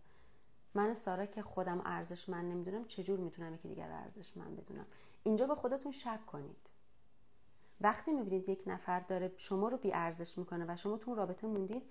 من 0.75 0.95
سارا 0.95 1.27
که 1.27 1.43
خودم 1.43 1.83
ارزش 1.85 2.29
من 2.29 2.49
نمی‌دونم 2.49 2.85
چجور 2.85 3.21
می‌تونم 3.21 3.55
یکی 3.55 3.69
دیگر 3.69 3.91
ارزش 3.91 4.37
من 4.37 4.57
بدونم؟ 4.57 4.87
اینجا 5.23 5.47
به 5.47 5.55
خودتون 5.55 5.93
شک 5.93 6.27
کنید. 6.27 6.57
وقتی 7.81 8.13
می‌بینید 8.13 8.49
یک 8.49 8.63
نفر 8.67 9.01
داره 9.01 9.33
شما 9.37 9.69
رو 9.69 9.77
بی 9.77 9.93
ارزش 9.93 10.39
می‌کنه 10.39 10.65
و 10.69 10.77
شما 10.77 10.97
تو 10.97 11.15
رابطه 11.15 11.47
موندید 11.47 11.83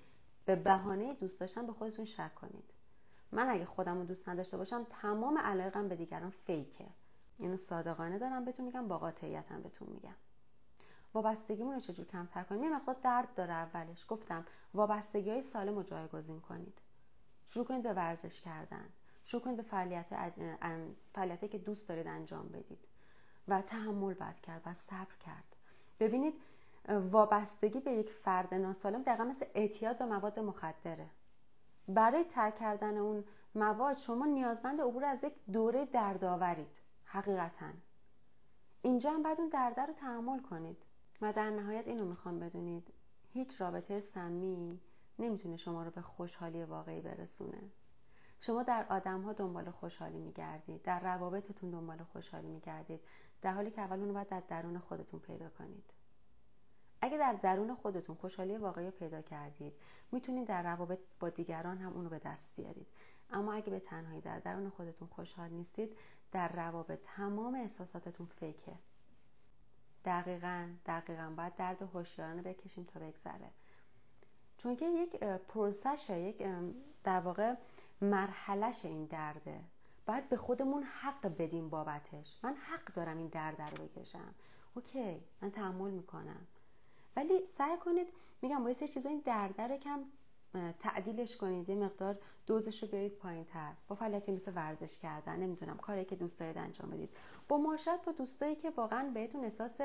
به 0.48 0.56
بهانه 0.56 1.14
دوست 1.14 1.40
داشتن 1.40 1.68
به 1.68 1.74
خودتون 1.74 2.06
شک 2.06 2.36
کنید. 2.36 2.74
من 3.32 3.50
اگه 3.50 3.66
خودم 3.66 3.98
رو 3.98 4.06
دوست 4.06 4.30
نداشته 4.30 4.58
باشم 4.58 4.88
تمام 4.90 5.38
علایقم 5.38 5.88
به 5.88 5.96
دیگران 5.96 6.30
فیکه. 6.30 6.88
اینو 7.38 7.58
صادقانه 7.58 8.20
دارم 8.20 8.46
بهتون 8.46 8.66
میگم 8.66 8.88
با 8.88 8.98
قاطعیتم 8.98 9.62
بهتون 9.62 9.88
میگم. 9.92 10.16
وابستگیمون 11.14 11.74
رو 11.74 11.80
چجور 11.80 12.06
کمتر 12.06 12.44
کنیم؟ 12.44 12.64
یه 12.64 12.70
مقدار 12.76 12.96
درد 13.04 13.34
داره 13.36 13.54
اولش. 13.54 14.06
گفتم 14.08 14.46
وابستگی 14.74 15.30
های 15.30 15.42
سالم 15.42 15.76
رو 15.76 15.84
جایگزین 15.84 16.42
کنید. 16.42 16.78
شروع 17.46 17.66
کنید 17.66 17.84
به 17.84 17.94
ورزش 17.94 18.42
کردن. 18.42 18.86
شروع 19.24 19.44
کنید 19.44 19.58
به 19.58 19.64
فعالیت 21.14 21.52
که 21.52 21.58
دوست 21.58 21.90
دارید 21.90 22.08
انجام 22.08 22.48
بدید. 22.48 22.88
و 23.48 23.62
تحمل 23.62 24.14
باید 24.14 24.42
کرد 24.42 24.62
و 24.66 24.74
صبر 24.74 25.16
کرد. 25.26 25.56
ببینید 26.00 26.34
وابستگی 26.88 27.80
به 27.80 27.92
یک 27.92 28.12
فرد 28.12 28.54
ناسالم 28.54 29.04
دقیقا 29.04 29.24
مثل 29.24 29.46
اعتیاد 29.56 29.98
به 29.98 30.06
مواد 30.06 30.40
مخدره. 30.40 31.10
برای 31.88 32.24
ترک 32.24 32.56
کردن 32.56 32.98
اون 32.98 33.24
مواد 33.56 33.98
شما 33.98 34.26
نیازمند 34.26 34.82
عبور 34.82 35.06
از 35.06 35.24
یک 35.24 35.34
دوره 35.52 35.86
دردآورید 35.86 36.68
حقیقتا. 37.04 37.70
اینجا 38.82 39.12
هم 39.12 39.24
بعد 39.24 39.40
اون 39.40 39.50
درده 39.50 39.82
رو 39.82 39.94
تحمل 39.94 40.40
کنید. 40.40 40.78
و 41.22 41.34
در 41.34 41.50
نهایت 41.50 41.88
اینو 41.88 42.06
می‌خوام 42.06 42.40
بدونید 42.40 42.94
هیچ 43.34 43.62
رابطه 43.62 44.00
سمی 44.00 44.80
نمی‌تونه 45.20 45.56
شما 45.56 45.84
رو 45.84 45.92
به 45.92 46.02
خوشحالی 46.02 46.64
واقعی 46.64 47.02
برسونه. 47.02 47.62
شما 48.40 48.64
در 48.64 48.86
آدم 48.90 49.22
ها 49.22 49.34
دنبال 49.34 49.72
خوشحالی 49.72 50.20
میگردید 50.20 50.82
در 50.82 51.00
روابطتون 51.00 51.70
دنبال 51.72 52.04
خوشحالی 52.04 52.48
میگردید 52.48 53.00
در 53.42 53.54
حالی 53.54 53.72
که 53.72 53.82
اول 53.82 54.00
اونو 54.00 54.14
باید 54.14 54.30
در 54.30 54.40
درون 54.40 54.80
خودتون 54.80 55.20
پیدا 55.20 55.50
کنید. 55.50 55.94
اگه 57.02 57.18
در 57.18 57.34
درون 57.34 57.76
خودتون 57.76 58.16
خوشحالی 58.16 58.58
واقعی 58.58 58.92
پیدا 58.92 59.22
کردید 59.22 59.74
می‌تونید 60.12 60.48
در 60.48 60.64
روابط 60.64 61.00
با 61.20 61.30
دیگران 61.30 61.78
هم 61.78 61.94
اونو 61.94 62.10
به 62.10 62.20
دست 62.20 62.56
بیارید. 62.56 62.88
اما 63.32 63.54
اگه 63.54 63.70
به 63.70 63.80
تنهایی 63.80 64.22
در 64.22 64.40
درون 64.40 64.70
خودتون 64.70 65.08
خوشحال 65.08 65.50
نیستید 65.50 65.98
در 66.32 66.48
روابط 66.48 67.00
تمام 67.04 67.56
احساساتتون 67.56 68.28
فیکه. 68.28 68.74
دقیقا 70.06 70.70
دقیقا 70.86 71.34
باید 71.38 71.56
درد 71.56 71.82
هوشیارانه 71.82 72.42
بکشیم 72.42 72.84
تا 72.84 73.00
بگذره. 73.00 73.50
چون 74.58 74.76
که 74.76 74.86
یک 74.86 75.16
پروسشه 75.24 76.20
یک 76.20 76.48
در 77.04 77.20
واقع 77.20 77.56
مرحلش 78.02 78.86
این 78.86 79.06
درده. 79.06 79.60
باید 80.06 80.30
به 80.30 80.38
خودمون 80.38 80.84
حق 80.84 81.28
بدیم 81.38 81.70
بابتش. 81.70 82.40
من 82.44 82.54
حق 82.56 82.94
دارم 82.94 83.18
این 83.18 83.28
درد 83.28 83.62
رو 83.62 83.86
بکشم. 83.86 84.36
اوکی 84.76 85.24
من 85.42 85.52
تحمل 85.52 85.92
می‌کنم. 85.92 86.48
ولی 87.18 87.46
سعی 87.46 87.78
کنید 87.78 88.08
میگم 88.42 88.64
باید 88.64 88.76
سه 88.76 88.88
چیزا 88.88 89.10
این 89.10 89.22
درده 89.26 89.68
رو 89.68 89.78
کم 89.78 90.04
تعدیلش 90.80 91.38
کنید. 91.38 91.70
یه 91.70 91.76
مقدار 91.76 92.20
دوزش 92.46 92.84
رو 92.84 92.90
برید 92.90 93.16
پایین 93.16 93.46
تر 93.46 93.74
با 93.88 93.96
فعالیتی 93.96 94.32
مثل 94.32 94.52
ورزش 94.56 95.00
کردن 95.00 95.36
نمی‌دونم 95.36 95.78
کاری 95.78 96.06
که 96.06 96.16
دوست 96.16 96.40
دارید 96.40 96.58
انجام 96.58 96.90
بدید. 96.90 97.10
با 97.48 97.58
معاشرت 97.58 98.06
با 98.06 98.12
دوستایی 98.12 98.56
که 98.56 98.70
واقعا 98.70 99.12
بهتون 99.14 99.44
احساس 99.44 99.82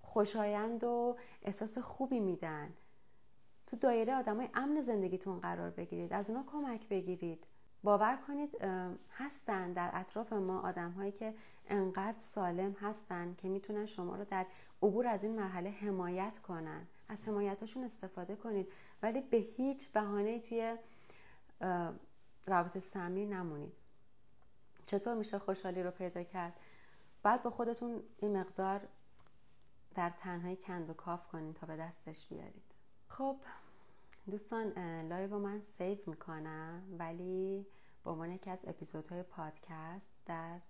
خوشایند 0.00 0.84
و 0.84 1.16
احساس 1.42 1.78
خوبی 1.78 2.20
میدن. 2.20 2.74
تو 3.66 3.76
دایره 3.76 4.14
آدمای 4.14 4.48
امن 4.54 4.80
زندگیتون 4.80 5.40
قرار 5.40 5.70
بگیرید. 5.70 6.12
از 6.12 6.30
اونا 6.30 6.44
کمک 6.52 6.88
بگیرید. 6.88 7.46
باور 7.84 8.18
کنید 8.26 8.62
هستن 9.12 9.72
در 9.72 9.90
اطراف 9.92 10.32
ما 10.32 10.60
آدم 10.60 10.90
هایی 10.90 11.12
که 11.12 11.34
انقدر 11.66 12.18
سالم 12.18 12.72
هستن 12.72 13.34
که 13.34 13.48
می‌تونن 13.48 13.86
شما 13.86 14.16
رو 14.16 14.24
در 14.24 14.46
عبور 14.82 15.06
از 15.06 15.24
این 15.24 15.36
مرحله 15.36 15.70
حمایت 15.70 16.38
کنن. 16.38 16.86
از 17.08 17.28
حمایتاشون 17.28 17.84
استفاده 17.84 18.36
کنید. 18.36 18.72
ولی 19.02 19.20
به 19.20 19.36
هیچ 19.36 19.92
بهانه 19.92 20.40
توی 20.40 20.76
رابط 22.46 22.78
سمی 22.78 23.26
نمونید. 23.26 23.72
چطور 24.86 25.14
میشه 25.14 25.38
خوشحالی 25.38 25.82
رو 25.82 25.90
پیدا 25.90 26.22
کرد؟ 26.22 26.52
بعد 27.22 27.42
با 27.42 27.50
خودتون 27.50 28.02
این 28.18 28.36
مقدار 28.36 28.80
در 29.94 30.10
تنهایی 30.10 30.56
کند 30.56 30.90
و 30.90 30.92
کاو 30.92 31.28
کنید 31.28 31.56
تا 31.56 31.66
به 31.66 31.76
دستش 31.76 32.26
بیارید. 32.26 32.62
خب 33.08 33.36
دوستان 34.26 34.72
live 35.08 35.38
من 35.38 35.60
save 35.60 36.08
می‌کنم 36.08 36.82
ولی 36.98 37.66
به 38.04 38.10
عنوان 38.10 38.30
یکی 38.30 38.50
از 38.50 38.58
اپیزودهای 38.64 39.22
پادکست 39.22 40.12
در 40.26 40.60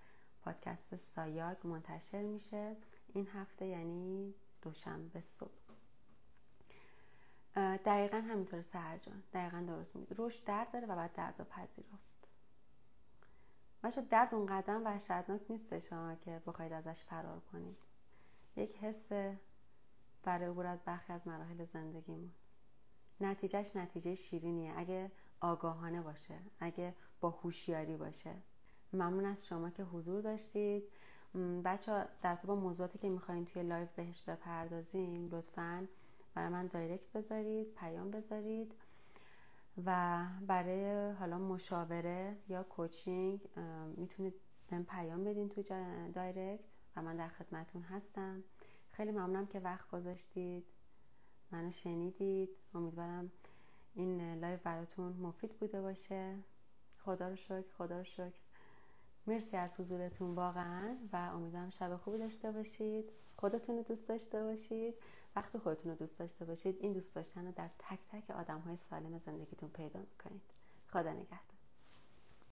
پادکست 0.42 0.96
سایاگ 0.96 1.66
منتشر 1.66 2.22
میشه. 2.22 2.76
این 3.14 3.26
هفته 3.26 3.66
یعنی 3.66 4.34
دوشنبه 4.62 5.20
صبح. 5.20 5.50
دقیقا 7.56 8.16
همینطور 8.16 8.60
سرجان 8.60 9.22
دقیقا 9.32 9.60
درست 9.60 9.96
میگید 9.96 10.18
رشد 10.18 10.36
درد 10.36 10.70
داره 10.70 10.86
و 10.86 10.96
باید 10.96 11.12
درد 11.12 11.40
و 11.40 11.44
پذیرفت. 11.44 12.28
بچه‌ها 13.82 14.02
درد 14.02 14.34
اون 14.34 14.46
قدم 14.46 14.84
وحشتناک 14.84 15.40
نیستش 15.48 15.88
که 16.20 16.42
بخواید 16.46 16.72
ازش 16.72 17.02
فرار 17.02 17.40
کنید. 17.40 17.76
یک 18.56 18.76
حس 18.76 19.08
برای 20.22 20.48
عبور 20.48 20.66
از 20.66 20.78
برخی 20.84 21.12
از 21.12 21.28
مراحل 21.28 21.64
زندگیمون. 21.64 22.30
نتیجهش 23.20 23.76
نتیجه 23.76 24.14
شیرینیه. 24.14 24.72
اگه 24.76 25.10
آگاهانه 25.40 26.00
باشه 26.00 26.34
اگه 26.60 26.94
با 27.20 27.30
هوشیاری 27.30 27.96
باشه. 27.96 28.34
ممنون 28.92 29.24
از 29.24 29.46
شما 29.46 29.70
که 29.70 29.82
حضور 29.82 30.20
داشتید. 30.20 30.82
بچه‌ها 31.64 32.04
در 32.22 32.36
ارتباط 32.36 32.48
با 32.48 32.54
موضوعاتی 32.54 32.98
که 32.98 33.08
می‌خواین 33.08 33.44
توی 33.44 33.62
live 33.62 33.92
بهش 33.92 34.22
بپردازیم 34.22 35.28
لطفا 35.32 35.88
برای 36.34 36.48
من 36.48 36.66
direct 36.66 37.12
بذارید 37.12 37.74
پیام 37.74 38.10
بذارید 38.10 38.74
و 39.86 40.20
برای 40.46 41.12
حالا 41.12 41.38
مشاوره 41.38 42.36
یا 42.48 42.62
کوچینگ 42.62 43.40
می‌تونید 43.96 44.34
من 44.70 44.84
پیام 44.84 45.24
بدین 45.24 45.48
تو 45.48 45.62
دایرکت 46.14 46.64
و 46.96 47.02
من 47.02 47.16
در 47.16 47.28
خدمتون 47.28 47.82
هستم. 47.82 48.44
خیلی 48.92 49.10
ممنونم 49.10 49.46
که 49.46 49.60
وقت 49.60 49.90
گذاشتید. 49.90 50.64
منو 51.52 51.70
شنیدید. 51.70 52.48
امیدوارم 52.74 53.32
این 53.94 54.34
live 54.34 54.58
براتون 54.64 55.12
مفید 55.12 55.52
بوده 55.52 55.80
باشه. 55.80 56.36
خدا 57.04 57.28
رو 57.28 57.36
شکر 57.36 57.72
خدا 57.78 57.98
رو 57.98 58.04
شکر. 58.04 58.40
مرسی 59.26 59.56
از 59.56 59.80
حضورتون 59.80 60.34
واقعا 60.34 60.96
و 61.12 61.16
امیدوارم 61.16 61.70
شب 61.70 61.96
خوبی 61.96 62.18
داشته 62.18 62.52
باشید. 62.52 63.10
خودتون 63.36 63.76
رو 63.76 63.82
دوست 63.82 64.08
داشته 64.08 64.42
باشید. 64.42 64.94
وقتی 65.36 65.58
خودتون 65.58 65.90
رو 65.92 65.98
دوست 65.98 66.18
داشته 66.18 66.44
باشید. 66.44 66.76
این 66.80 66.92
دوست 66.92 67.14
داشتن 67.14 67.46
رو 67.46 67.52
در 67.52 67.70
تک 67.78 67.98
تک 68.12 68.30
آدم 68.30 68.58
های 68.58 68.76
سالم 68.76 69.18
زندگیتون 69.18 69.68
پیدا 69.68 70.00
می‌کنید. 70.00 70.42
خدا 70.92 71.12
نگهدار. 71.12 71.59